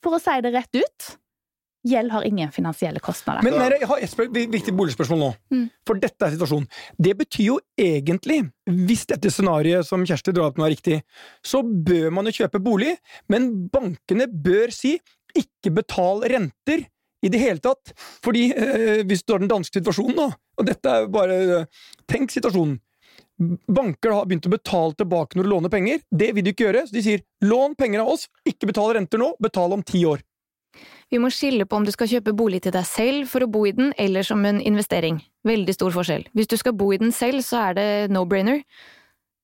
[0.04, 1.08] for å si det rett ut
[1.88, 3.44] Gjeld har ingen finansielle kostnader.
[3.46, 5.30] Men nei, jeg har et viktig boligspørsmål nå.
[5.54, 5.64] Mm.
[5.88, 6.68] For dette er situasjonen.
[7.08, 8.42] Det betyr jo egentlig,
[8.88, 11.00] hvis dette scenarioet som Kjersti drar opp nå er riktig,
[11.44, 12.96] så bør man jo kjøpe bolig,
[13.32, 14.96] men bankene bør si
[15.38, 16.86] ikke betal renter
[17.24, 17.94] i det hele tatt.
[18.24, 21.88] Fordi eh, hvis du har den danske situasjonen, nå, og dette er jo bare eh,
[22.08, 22.78] Tenk situasjonen.
[23.38, 26.00] Banker har begynt å betale tilbake når du låner penger.
[26.10, 29.20] Det vil de ikke gjøre, så de sier lån penger av oss, ikke betal renter
[29.20, 30.24] nå, betal om ti år.
[31.08, 33.64] Vi må skille på om du skal kjøpe bolig til deg selv for å bo
[33.68, 35.22] i den, eller som en investering.
[35.48, 36.28] Veldig stor forskjell.
[36.36, 38.60] Hvis du skal bo i den selv, så er det no-brainer.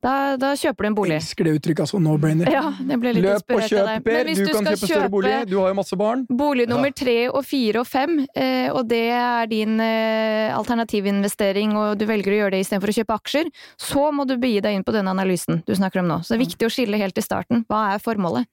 [0.04, 1.16] Da, da kjøper du en bolig.
[1.16, 1.98] Elsker det uttrykket, altså.
[2.04, 2.50] No-brainer.
[2.52, 3.86] Ja, Løp og kjøp.
[4.04, 4.10] Per.
[4.10, 5.32] Men hvis Du kan kjøpe større bolig.
[5.48, 6.26] Du har jo masse barn.
[6.28, 11.96] Bolig nummer tre og fire og fem, eh, og det er din eh, alternativinvestering, og
[12.00, 14.84] du velger å gjøre det istedenfor å kjøpe aksjer, så må du begi deg inn
[14.84, 16.20] på denne analysen du snakker om nå.
[16.20, 17.64] Så det er viktig å skille helt i starten.
[17.70, 18.50] Hva er formålet?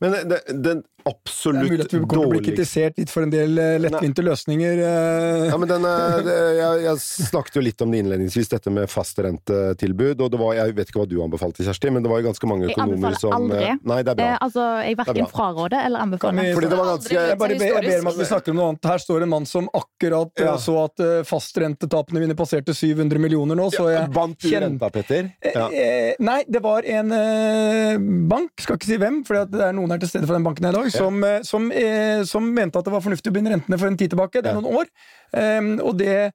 [0.00, 3.22] Men det, den Det er mulig at vi kommer til å bli kritisert litt for
[3.22, 4.80] en del eh, lettvinte løsninger.
[4.82, 5.44] eh.
[5.52, 6.26] Ja, men den er,
[6.58, 10.20] jeg, jeg snakket jo litt om det innledningsvis, dette med fastrentetilbud.
[10.26, 12.50] Og det var, jeg vet ikke hva du anbefalte, Kjersti, men det var jo ganske
[12.50, 13.68] mange økonomer som Jeg anbefaler aldri.
[13.70, 14.26] eh, Nei, det er bra.
[14.32, 16.50] Eh, altså, jeg er verken fraråder eller anbefaler.
[16.58, 18.68] Fordi det var ganske Jeg bare ber, jeg ber om at vi snakker om noe
[18.74, 18.90] annet.
[18.92, 20.56] Her står en mann som akkurat eh, Ja.
[20.66, 24.90] så at eh, fastrentetapene mine passerte 700 millioner nå, så jeg Vant du kjenn- renta,
[24.90, 25.30] Petter?
[25.54, 25.68] Ja.
[25.70, 27.96] Eh, nei, det var en eh,
[28.30, 30.68] bank, skal ikke si hvem, for det er noen her til stede fra den banken
[30.68, 33.78] i dag, som, eh, som, eh, som mente at det var fornuftig å binde rentene
[33.80, 34.42] for en tid tilbake.
[34.42, 34.90] Det er noen år.
[35.36, 36.32] Um, og det,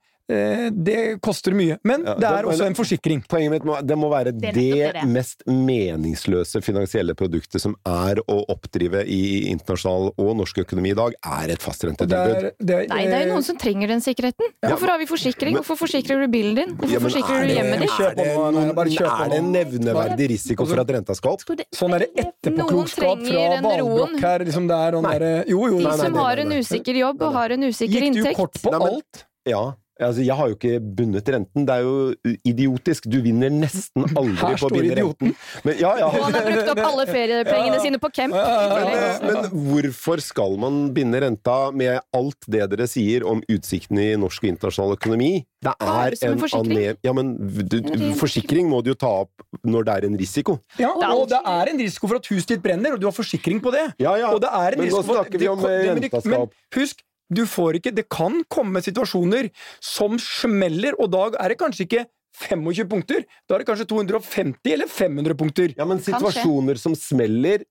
[0.74, 1.78] det koster mye.
[1.84, 3.24] Men Ja, det er det- også en forsikring.
[3.28, 5.04] Poenget mitt må, det må være Det det, det.
[5.08, 11.13] mest meningsløse finansielle produktet som er å oppdrive i internasjonal og norsk økonomi i dag,
[11.24, 12.52] er et fastrentetilbud.
[12.60, 14.52] det Nei, det er jo noen som trenger den sikkerheten.
[14.63, 15.56] Hvorfor har vi forsikring?
[15.60, 16.76] Hvorfor forsikrer du bilen din?
[16.76, 18.00] Hvorfor Ja, men forsikrer er du hjemmet ditt?
[18.02, 21.41] Er det, noen, bare kjøp er det en nevneverdig risiko for at renta skal opp?
[21.76, 23.62] Sånn er det etterpåklokskap fra.
[23.62, 24.39] Valbrokk her.
[24.46, 25.78] Liksom det er der, Jo, jo.
[25.78, 28.26] De Nei, nei, som nei, har nei, en usikker jobb og har en usikker inntekt
[28.26, 29.26] Gikk du kort på alt?
[29.46, 29.74] Ja.
[30.02, 31.66] Altså, jeg har jo ikke bundet renten.
[31.68, 33.08] Det er jo idiotisk.
[33.12, 35.32] Du vinner nesten aldri Her på å binde idioten.
[35.32, 35.62] renten.
[35.68, 36.10] Men, ja, ja.
[36.10, 38.36] Og han har brukt opp alle feriepengene sine på camp.
[38.36, 39.14] Ja, ja, ja.
[39.22, 44.20] Men, men hvorfor skal man binde renta med alt det dere sier om utsiktene i
[44.20, 45.32] norsk og internasjonal økonomi?
[45.62, 46.98] Det er en en forsikring.
[47.06, 47.36] Ja, men
[47.70, 47.78] du,
[48.18, 50.58] forsikring må du jo ta opp når det er en risiko.
[50.82, 53.62] Ja, og det er en risiko for at huset ditt brenner, og du har forsikring
[53.62, 53.86] på det.
[54.02, 54.32] Ja, ja.
[54.34, 56.22] Og det er en Men nå risiko for at snakker vi om, eh, men renta
[56.26, 56.56] skal opp.
[56.78, 61.86] husk, du får ikke Det kan komme situasjoner som smeller, og da er det kanskje
[61.88, 62.06] ikke
[62.41, 63.26] 25 punkter.
[63.48, 65.74] Da er det kanskje 250 eller 500 punkter.
[65.78, 66.84] Ja, men situasjoner kanskje.
[66.84, 67.63] som smeller,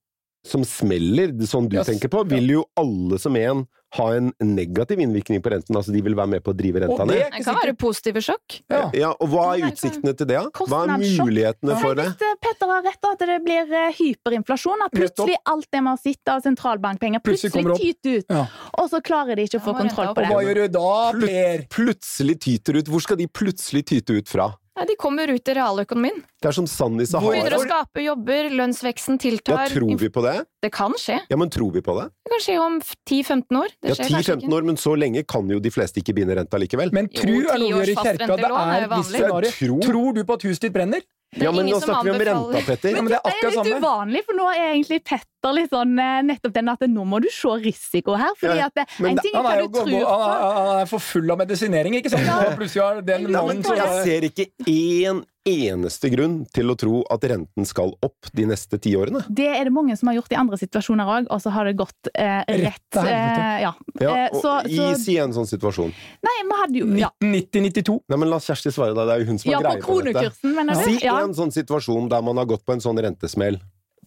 [0.47, 1.87] som smeller, sånn du Yes.
[1.87, 3.67] tenker på, vil jo alle som en
[3.99, 5.77] ha en negativ innvirkning på renten.
[5.77, 7.25] Altså de vil være med på å drive renta ned.
[7.35, 8.61] Det kan være positive sjokk.
[8.71, 8.83] Ja.
[8.95, 10.39] Ja, og hva er utsiktene til det?
[10.39, 10.67] da?
[10.71, 12.07] Hva er mulighetene for det?
[12.15, 14.87] Eh, Petter har rett, at det blir eh, hyperinflasjon.
[14.87, 18.31] At plutselig alt det med har sett av sentralbankpenger, Plutselig tyter ut.
[18.31, 18.47] Ja.
[18.79, 20.31] Og så klarer de ikke å få kontroll på det.
[20.31, 20.95] Og hva gjør du da,
[21.27, 21.67] Per?
[21.75, 22.91] Plutselig tyter ut.
[22.91, 24.53] Hvor skal de plutselig tyte ut fra?
[24.81, 26.23] Nei, de kommer ut i realøkonomien.
[26.41, 27.35] Det er som sand i Sahara.
[27.35, 29.67] Begynner å skape jobber, lønnsveksten tiltar.
[29.67, 30.33] Ja, tror vi på det?
[30.65, 31.19] Det kan skje.
[31.29, 32.07] Ja, men tror vi på det?
[32.25, 33.75] Det kan skje om 10-15 år.
[33.77, 36.39] Det Ja, skjer kanskje 10-15 år, men så lenge kan jo de fleste ikke binde
[36.39, 36.95] renta likevel.
[36.97, 38.31] Men Jo, tru er noe vi gjør i kjerka.
[38.41, 39.53] Det er er visst scenario.
[39.61, 39.85] Tror.
[39.85, 41.05] Tror du på at huset ditt brenner?
[41.31, 42.91] Det er Ja, men ingen nå som snakker vi om renta, Petter.
[42.91, 43.77] Ja, men det er Det er litt samme.
[43.79, 47.29] uvanlig, for nå er egentlig Petter litt sånn eh, nettopp den at nå må du
[47.31, 48.33] se risiko her.
[48.41, 50.17] Fordi Ja, at det, men en ting er er, hva du tror på.
[50.19, 52.27] han er for full av medisinering, ikke sant?
[52.27, 56.77] Og plutselig har den mannen ja, som jeg ser ikke én eneste grunn til å
[56.79, 59.23] tro at renten skal opp de neste ti årene.
[59.29, 61.75] Det er det mange som har gjort i andre situasjoner òg, og så har det
[61.81, 62.83] gått eh, rett.
[62.95, 63.07] rett.
[63.07, 63.75] Eh, ja.
[64.01, 65.93] Ja, Eh, og så, i, så Si en sånn situasjon.
[66.27, 67.99] Nei, vi hadde jo ja, 1990-92.
[68.11, 69.07] Nei, men La Kjersti svare, da.
[69.09, 70.33] Det er jo hun som har ja, greie på dette.
[70.45, 70.87] mener du?
[70.87, 73.61] Si Ja, en sånn situasjon der man har gått på en sånn rentesmell,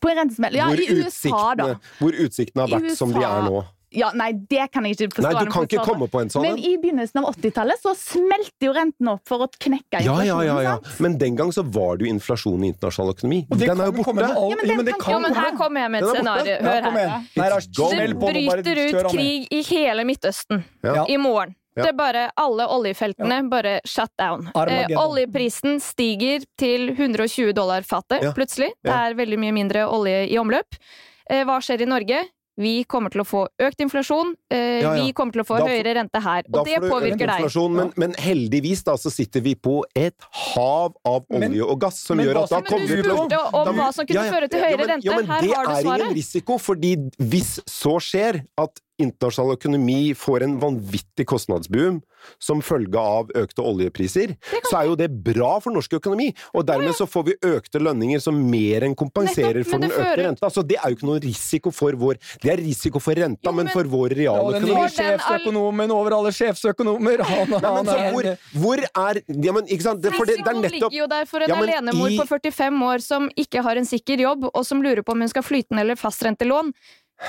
[0.04, 0.58] på en rentesmell.
[0.60, 1.70] Ja, hvor, i USA, da.
[2.02, 3.64] hvor utsiktene har vært vært som de er nå.
[3.94, 5.32] Ja, nei, det kan jeg ikke forstå.
[5.32, 8.68] Nei, du kan ikke komme på en sånn Men i begynnelsen av 80-tallet så smelte
[8.68, 10.78] jo renten opp for å knekke Ja, ja, ja, ja.
[11.00, 13.42] Men den gang så var det jo inflasjon i internasjonal økonomi.
[13.52, 14.24] Og Den er jo med borte.
[14.34, 16.58] all- Ja, men ja, men det kan- ja, men her kommer jeg med et scenario.
[16.58, 17.22] Hør her.
[17.36, 21.06] Nei, Det bryter ut krig i hele Midtøsten Ja.
[21.08, 21.56] i morgen.
[21.76, 21.84] Ja.
[21.84, 24.52] Det er bare alle oljefeltene bare shut down.
[24.56, 28.32] Eh, oljeprisen stiger til 120 dollar fatet Ja.
[28.32, 28.70] plutselig.
[28.84, 29.08] Det Ja.
[29.10, 30.78] er veldig mye mindre olje i omløp.
[31.30, 32.28] Eh, hva skjer i Norge?
[32.60, 34.36] Vi kommer til å få økt inflasjon.
[34.54, 35.04] Eh, Ja, ja.
[35.04, 36.44] Vi kommer til å få Da høyere rente her.
[36.54, 37.72] Og det påvirker deg.
[37.72, 40.14] men, men heldigvis da så sitter vi på et
[40.54, 43.12] hav av Men- olje og gass som men gjør at da kommer du vi til
[43.12, 44.32] å spurte om hva som kunne Ja, ja.
[44.32, 45.04] føre til Ja, høyere men- rente.
[45.06, 45.84] Ja, men Her har du svaret.
[45.84, 52.02] Det er ingen risiko, fordi hvis så skjer at internasjonal økonomi får en vanvittig kostnadsboom
[52.40, 54.32] som følge av økte oljepriser,
[54.70, 56.30] så er jo det bra for norsk økonomi.
[56.56, 60.48] Og dermed så får vi økte lønninger som mer enn kompenserer for den økte renta.
[60.54, 63.68] Så det er jo ikke noe risiko for vår Det er risiko for renta, men
[63.74, 64.88] for vår Ja, og den nye realøkonomi.
[64.88, 67.26] Får sjefsøkonomen over alle sjefsøkonomer.
[67.34, 68.30] Han, han hvor,
[68.62, 70.02] hvor er Ja, men ikke sant?
[70.04, 72.18] Det, for det, det er nettopp ligger jo der for en Ja, men alenemor i-
[72.22, 75.32] på 45 år som ikke har en sikker jobb, og som lurer på om hun
[75.32, 76.72] skal flytende eller fastrentelån.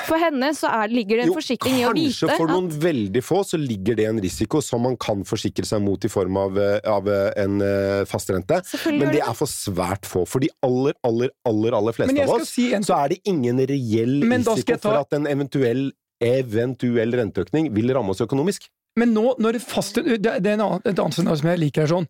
[0.05, 2.78] For henne så er, ligger det en forsikring i å vite kanskje for noen at
[2.82, 6.39] veldig få så ligger det en risiko som man kan forsikre seg mot i form
[6.41, 8.59] av, eh, av eh, en eh, fastrente.
[8.91, 10.24] Men det er for svært få.
[10.28, 13.61] For de aller, aller, aller, aller fleste av oss si en så er det ingen
[13.61, 15.93] reell risiko ta- for at en eventuell
[16.24, 18.68] eventuell renteøkning vil ramme oss økonomisk.
[18.99, 21.91] Men nå, når fast, det, er en annen, et annet scenario som jeg liker, her
[21.91, 22.07] sånn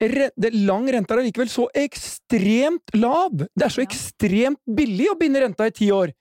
[0.00, 3.32] det, Lang rente er allikevel så ekstremt lav!
[3.56, 6.12] Det er så ekstremt billig å binde renta i ti år!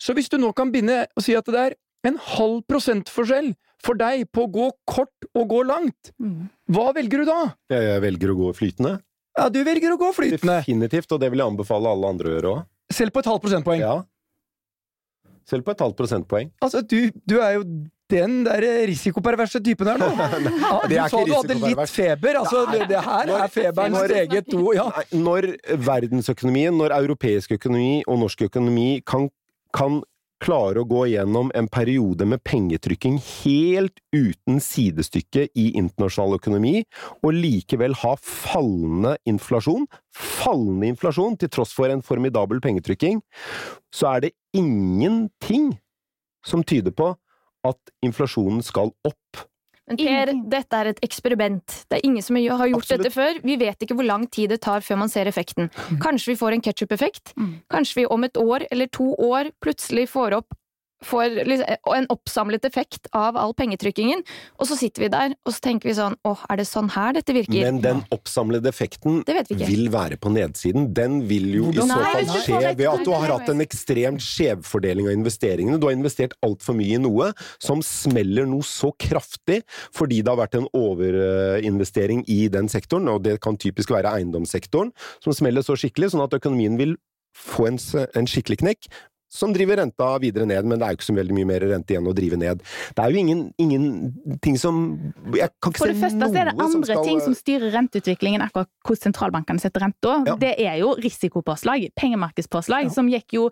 [0.00, 1.76] Så hvis du nå kan binde og si at det er
[2.08, 3.52] en halv prosentforskjell
[3.84, 6.48] for deg på å gå kort og gå langt, Mm.
[6.68, 7.54] hva velger du da?
[7.70, 8.98] Jeg velger å gå flytende.
[9.38, 10.58] Ja, du velger å gå flytende!
[10.60, 12.66] Definitivt, og det vil jeg anbefale alle andre å gjøre òg.
[12.92, 13.80] Selv på et halvt prosentpoeng.
[13.80, 13.94] Ja.
[15.48, 16.50] Selv på et halvt prosentpoeng.
[16.62, 17.64] Altså, du, du er jo
[18.10, 20.10] den der risikoperverse typen her nå.
[20.90, 22.40] Du er sa du hadde litt feber.
[22.42, 24.88] Altså, det, det her er feberen Når- steget to ja.
[25.14, 25.52] Når
[25.88, 29.28] verdensøkonomien, når europeisk økonomi og norsk økonomi kan,
[29.76, 30.00] kan
[30.40, 36.80] klare å gå gjennom en periode med pengetrykking helt uten sidestykke i internasjonal økonomi,
[37.20, 39.84] og likevel ha fallende inflasjon,
[40.16, 43.20] fallende inflasjon til tross for en formidabel pengetrykking,
[43.92, 45.74] så er det ingenting
[46.46, 47.12] som tyder på
[47.66, 49.46] at inflasjonen skal opp.
[49.90, 51.76] Men Per, dette er et eksperiment.
[51.90, 53.02] Det er ingen som har gjort Absolutt.
[53.02, 53.40] dette før.
[53.42, 55.66] Vi vet ikke hvor lang tid det tar før man ser effekten.
[56.02, 57.32] Kanskje vi får en ketsjup-effekt.
[57.34, 57.56] Mm.
[57.74, 60.54] Kanskje vi om et år eller to år plutselig får opp
[61.04, 64.22] får liksom en oppsamlet effekt av all pengetrykkingen,
[64.60, 67.14] og så sitter vi der og så tenker vi sånn åh, er det sånn her
[67.16, 67.64] dette virker?
[67.64, 70.90] Men den oppsamlede effekten vi vil være på nedsiden.
[70.94, 73.64] Den vil jo Hvordan- i så fall Nei, skje ved at du har hatt en
[73.64, 75.80] ekstremt skjevfordeling av investeringene.
[75.80, 80.40] Du har investert altfor mye i noe som smeller noe så kraftig fordi det har
[80.40, 84.92] vært en overinvestering i den sektoren, og det kan typisk være eiendomssektoren,
[85.22, 86.96] som smeller så skikkelig, sånn at økonomien vil
[87.36, 87.78] få en,
[88.18, 88.88] en skikkelig knekk.
[89.30, 91.94] Som driver renta videre ned, men det er jo ikke så veldig mye mer rente
[91.94, 92.64] igjen å drive ned.
[92.96, 93.84] Det er jo ingen,
[94.42, 94.80] ting som
[95.36, 98.42] Jeg kan ikke For det første så er det andre skal ting som styrer renteutviklingen,
[98.42, 100.16] akkurat hvordan sentralbankene setter renta.
[100.26, 100.34] Ja.
[100.40, 102.94] Det er jo risikopåslag, pengemarkedspåslag, Ja.
[102.94, 103.44] som gikk jo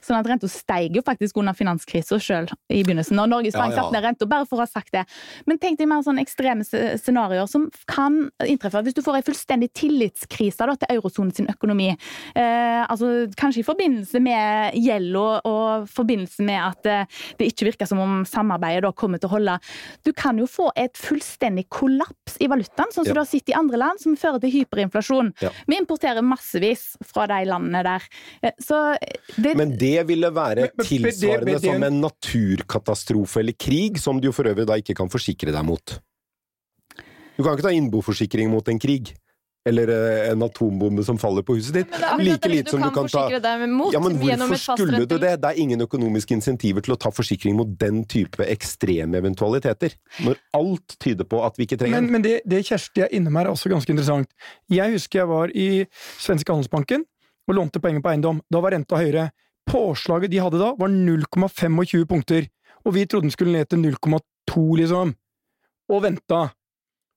[0.00, 3.82] sånn at renta steig jo faktisk under finanskrisa sjøl i begynnelsen, når Norges Bank Ja,
[3.82, 5.04] satte ned renta, bare for å ha sagt det.
[5.46, 9.70] Men tenk deg mer sånne ekstreme scenarioer som kan inntreffe hvis du får en fullstendig
[9.76, 11.90] tillitskrise da, til eurosonen sin økonomi.
[12.34, 17.68] Eh, altså kanskje i forbindelse med gjeld og, og forbindelse med at eh, det ikke
[17.70, 19.58] virker som om samarbeidet da kommer til å holde.
[20.06, 23.14] Du kan jo få et fullstendig kollaps i valutaen, sånn som Ja.
[23.14, 25.32] du har sett i andre land, som fører til hyperinflasjon.
[25.42, 25.50] Ja.
[25.66, 28.02] Vi importerer massevis fra de landene der.
[28.42, 28.96] Eh, Så
[29.36, 33.52] det, Men det ville være Men- men- men det- tilsvarende men som en naturkatastrofe eller
[33.52, 35.98] krig, som du jo for øvrig da ikke kan forsikre deg mot.
[37.36, 39.14] Du kan ikke ta innboforsikring mot en krig.
[39.66, 41.94] Eller eh, en atombombe som faller på huset ditt.
[41.98, 43.24] Ja, Like dette lite som du kan ta
[43.66, 45.32] mot Ja, men hvorfor skulle du det?
[45.42, 49.96] Det er ingen økonomiske insentiver til å ta forsikring mot den type ekstreme eventualiteter.
[50.22, 52.12] Når alt tyder på at vi ikke trenger Men, den.
[52.14, 54.30] men det, det Kjersti er innom her, er også ganske interessant.
[54.70, 55.68] Jeg husker jeg var i
[56.22, 57.02] Svenske Handelsbanken
[57.46, 58.40] og lånte penger på eiendom.
[58.50, 59.30] Da var renta høyere.
[59.66, 62.46] Påslaget de hadde da, var 0,25 punkter.
[62.86, 65.16] Og vi trodde den skulle ned til 0,2, liksom.
[65.90, 66.44] Og venta.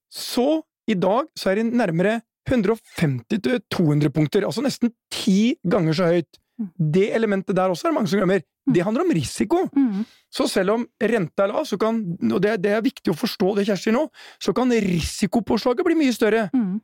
[0.09, 2.19] Så, i dag, så er det nærmere
[2.49, 4.45] 150-200 punkter.
[4.47, 6.39] Altså nesten ti ganger så høyt.
[6.75, 8.43] Det elementet der også er det mange som glemmer.
[8.69, 9.63] Det handler om risiko.
[9.75, 13.17] mm, Så selv om renta er lav, så kan, og det, det er viktig å
[13.17, 14.03] forstå det Kjersti nå,
[14.43, 16.49] så kan risikopåslaget bli mye større.
[16.53, 16.77] mm.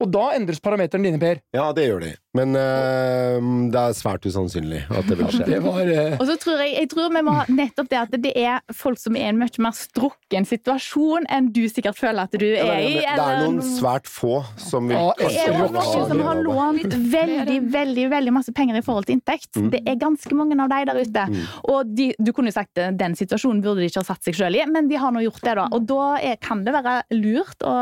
[0.00, 1.42] Og da endres parameterne dine, Per.
[1.52, 2.14] Ja, det gjør de.
[2.36, 3.38] Men eh,
[3.74, 5.46] det er svært usannsynlig at det vil skje.
[5.50, 8.12] Det var eh, Og så tror jeg, jeg tror vi må ha nettopp det at
[8.22, 12.28] det er folk som er i en mye mer strukken situasjon enn du sikkert føler
[12.28, 12.92] at du Ja, er i.
[13.00, 16.42] det, er, det er noen svært få som vil Ja, Det er noen som har
[16.46, 19.50] lånt veldig veldig, veldig masse penger i forhold til inntekt.
[19.58, 19.68] Mm.
[19.74, 21.26] Det er ganske mange av de der ute.
[21.34, 21.42] Mm.
[21.74, 24.38] Og de, du kunne jo sagt at den situasjonen burde de ikke ha satt seg
[24.38, 25.66] sjøl i, men de har nå gjort det, da.
[25.74, 27.74] Og da er, kan det være lurt å,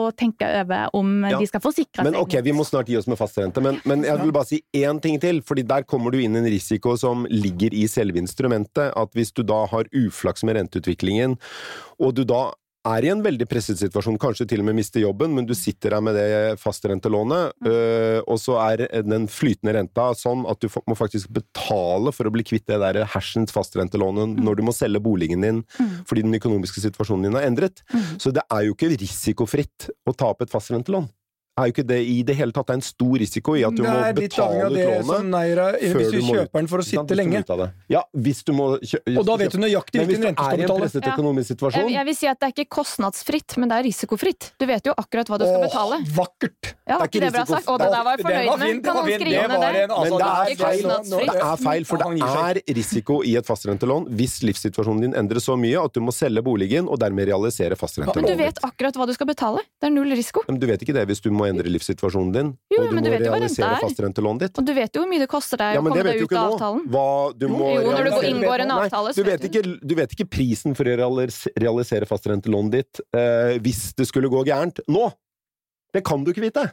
[0.00, 1.36] å tenke over om Ja.
[1.42, 2.08] de skal forsikre seg.
[2.08, 3.60] Men ok, vi må snart gi oss med fastrente.
[3.64, 6.48] Men, men jeg vil bare si én ting til, fordi der kommer du inn en
[6.48, 8.92] risiko som ligger i selve instrumentet.
[8.96, 11.38] At hvis du da har uflaks med renteutviklingen,
[11.98, 12.50] og du da
[12.82, 15.94] er i en veldig presset situasjon, kanskje til og med mister jobben, men du sitter
[15.94, 20.96] der med det fastrentelånet, øh, og så er den flytende renta sånn at du må
[20.98, 25.46] faktisk betale for å bli kvitt det der hersens fastrentelånet når du må selge boligen
[25.46, 26.04] din Mm.
[26.08, 27.82] fordi den økonomiske situasjonen din har endret.
[27.92, 28.18] Mm.
[28.18, 31.08] Så det er jo ikke risikofritt å ta opp et fastrentelån.
[31.60, 32.66] Er jo ikke det i det hele tatt.
[32.70, 35.30] Det er en stor risiko i at du må betale ut det som lånet.
[35.32, 37.42] Neira Hvis du kjøper den for å sitte Hvis lenge.
[37.92, 40.42] Ja, hvis du må kjøpe, Og da vet du nøyaktig hvis hvilken du rente du
[40.42, 40.80] er skal i en betale.
[40.86, 41.12] presset Ja.
[41.12, 44.48] økonomisk Jeg, situasjon jeg vil si at det er ikke kostnadsfritt, men det er risikofritt.
[44.58, 46.00] Du vet jo akkurat hva du skal betale.
[46.00, 46.72] Åh, vakkert!
[46.88, 47.68] Ja, det er ikke det bra sagt.
[47.68, 49.82] Og det der var den Kan var noen skrive ned det?
[49.82, 50.82] en, altså, Men det er feil.
[51.12, 55.56] Det er feil, for det er risiko i et fastrentelån hvis livssituasjonen din endres så
[55.58, 57.76] mye at du må selge boligen og dermed realisere
[58.16, 59.60] Men du vet akkurat hva du skal betale.
[59.80, 60.42] Det er null risiko.
[60.48, 63.02] Men du vet ikke det hvis du må endre livssituasjonen din, Jo, og du må
[63.04, 63.80] du realisere er.
[63.84, 64.58] fastrentelånet ditt.
[64.58, 66.52] Og du vet jo hvor mye det koster deg Ja, å komme deg ut av
[66.54, 66.84] avtalen.
[66.92, 67.06] Hva
[67.38, 70.28] du må Jo, når du inngår en avtale, Nei, du vet, ikke, du vet ikke
[70.30, 75.10] prisen for å realis- realisere fastrentelånet ditt eh, hvis det skulle gå gærent nå!
[75.92, 76.70] Det kan du ikke vite!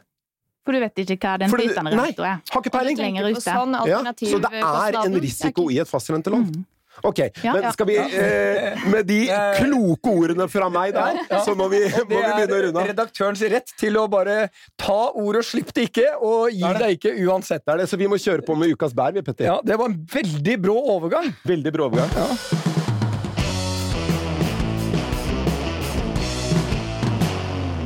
[0.64, 1.96] For du vet ikke hva den prisen er.
[1.96, 2.10] nei.
[2.16, 2.96] Har ikke peiling!
[3.40, 6.44] Sånn Ja, så det er en risiko i et fastrentelån.
[6.52, 6.64] Mm.
[7.06, 9.20] Ok, Ja, men skal vi eh, Med de
[9.60, 11.38] kloke ordene fra meg der, Ja.
[11.46, 12.90] så må vi, må vi begynne å det runde er av.
[12.92, 14.48] redaktørens rett til å bare
[14.80, 17.62] ta ordet og slippe det ikke, og gi Det deg ikke uansett.
[17.64, 19.46] Det er det, så vi må kjøre på med ukas bær, vi, Petter.
[19.48, 21.30] Ja, Det var en veldig brå overgang.
[21.48, 22.10] Veldig bra overgang.
[22.18, 22.28] Ja.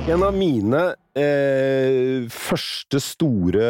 [0.06, 0.80] En av mine
[1.16, 3.68] eh, første store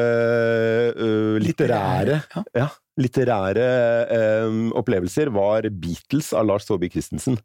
[0.91, 2.17] eh, litterære
[2.59, 2.67] Ja.
[3.01, 3.67] Litterære
[4.13, 7.39] eh, opplevelser var Beatles av Lars Saabye Christensen.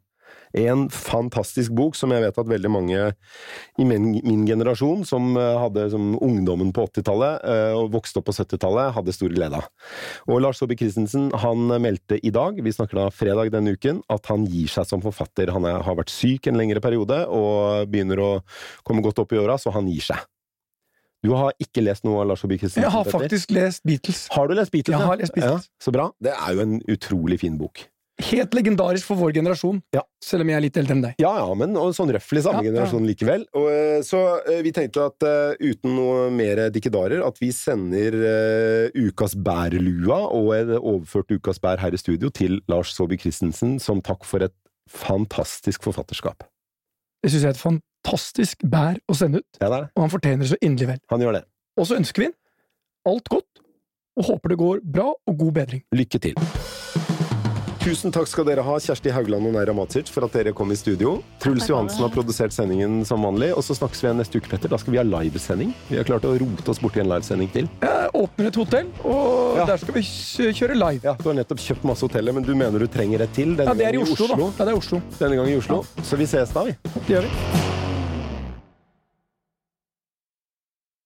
[0.54, 2.98] En fantastisk bok som jeg vet at veldig mange
[3.78, 8.28] i min, min generasjon, som eh, hadde som ungdommen på 80-tallet eh, og vokste opp
[8.30, 9.68] på 70-tallet, hadde stor glede av.
[10.30, 11.30] Og Lars Saabye Christensen
[11.82, 15.54] meldte i dag, vi snakker da fredag denne uken, at han gir seg som forfatter.
[15.54, 18.32] Han er, har vært syk en lengre periode og begynner å
[18.86, 20.29] komme godt opp i åra, så han gir seg.
[21.24, 22.86] Du har ikke lest noe av Lars Saabye Christensen?
[22.86, 24.26] Jeg har faktisk lest Beatles.
[24.32, 24.96] Har du lest Beatles?
[24.96, 25.66] Jeg har lest Beatles.
[25.68, 26.10] Ja, så bra.
[26.22, 27.82] Det er jo en utrolig fin bok.
[28.20, 30.02] Helt legendarisk for vår generasjon, Ja.
[30.22, 31.14] selv om jeg er litt eldre enn deg.
[31.22, 32.72] Ja, ja, men og sånn røftlig samme Ja, ja.
[32.72, 33.46] generasjon likevel.
[33.56, 38.16] Og, eh, så eh, vi tenkte at eh, uten noe mer dikkedarer, at vi sender
[38.20, 43.78] uh, ukas bærlua og en overført ukas bær her i studio til Lars Saabye Christensen
[43.80, 44.52] som takk for et
[44.88, 46.44] fantastisk forfatterskap.
[47.22, 50.10] Det syns jeg er et fantastisk bær å sende ut, Ja, det er og han
[50.10, 51.00] fortjener det så inderlig vel.
[51.10, 51.44] Han gjør det.
[51.78, 52.34] Og så ønsker vi ham
[53.14, 53.46] alt godt,
[54.18, 55.82] og håper det går bra og god bedring.
[55.94, 56.34] Lykke til.
[57.80, 60.76] Tusen takk skal dere ha, Kjersti Haugland og Neira Matsic, for at dere kom i
[60.76, 61.22] studio.
[61.40, 64.68] Truls Johansen har produsert sendingen som vanlig, og så snakkes vi igjen neste uke, Petter.
[64.68, 65.72] Da skal vi ha livesending.
[65.88, 67.70] Vi har klart å rote oss borti en livesending til.
[67.80, 69.64] Jeg åpner et hotell, og Ja.
[69.64, 71.00] der skal vi kjøre live.
[71.08, 73.56] Ja, Du har nettopp kjøpt masse hoteller, men du mener du trenger et til?
[73.56, 74.36] Denne Ja, det er i gangen Oslo, da.
[74.36, 75.00] Ja, det er Oslo.
[75.18, 75.82] Denne gangen i Oslo.
[76.04, 76.76] Så vi ses da, vi.
[76.84, 77.69] Det gjør vi.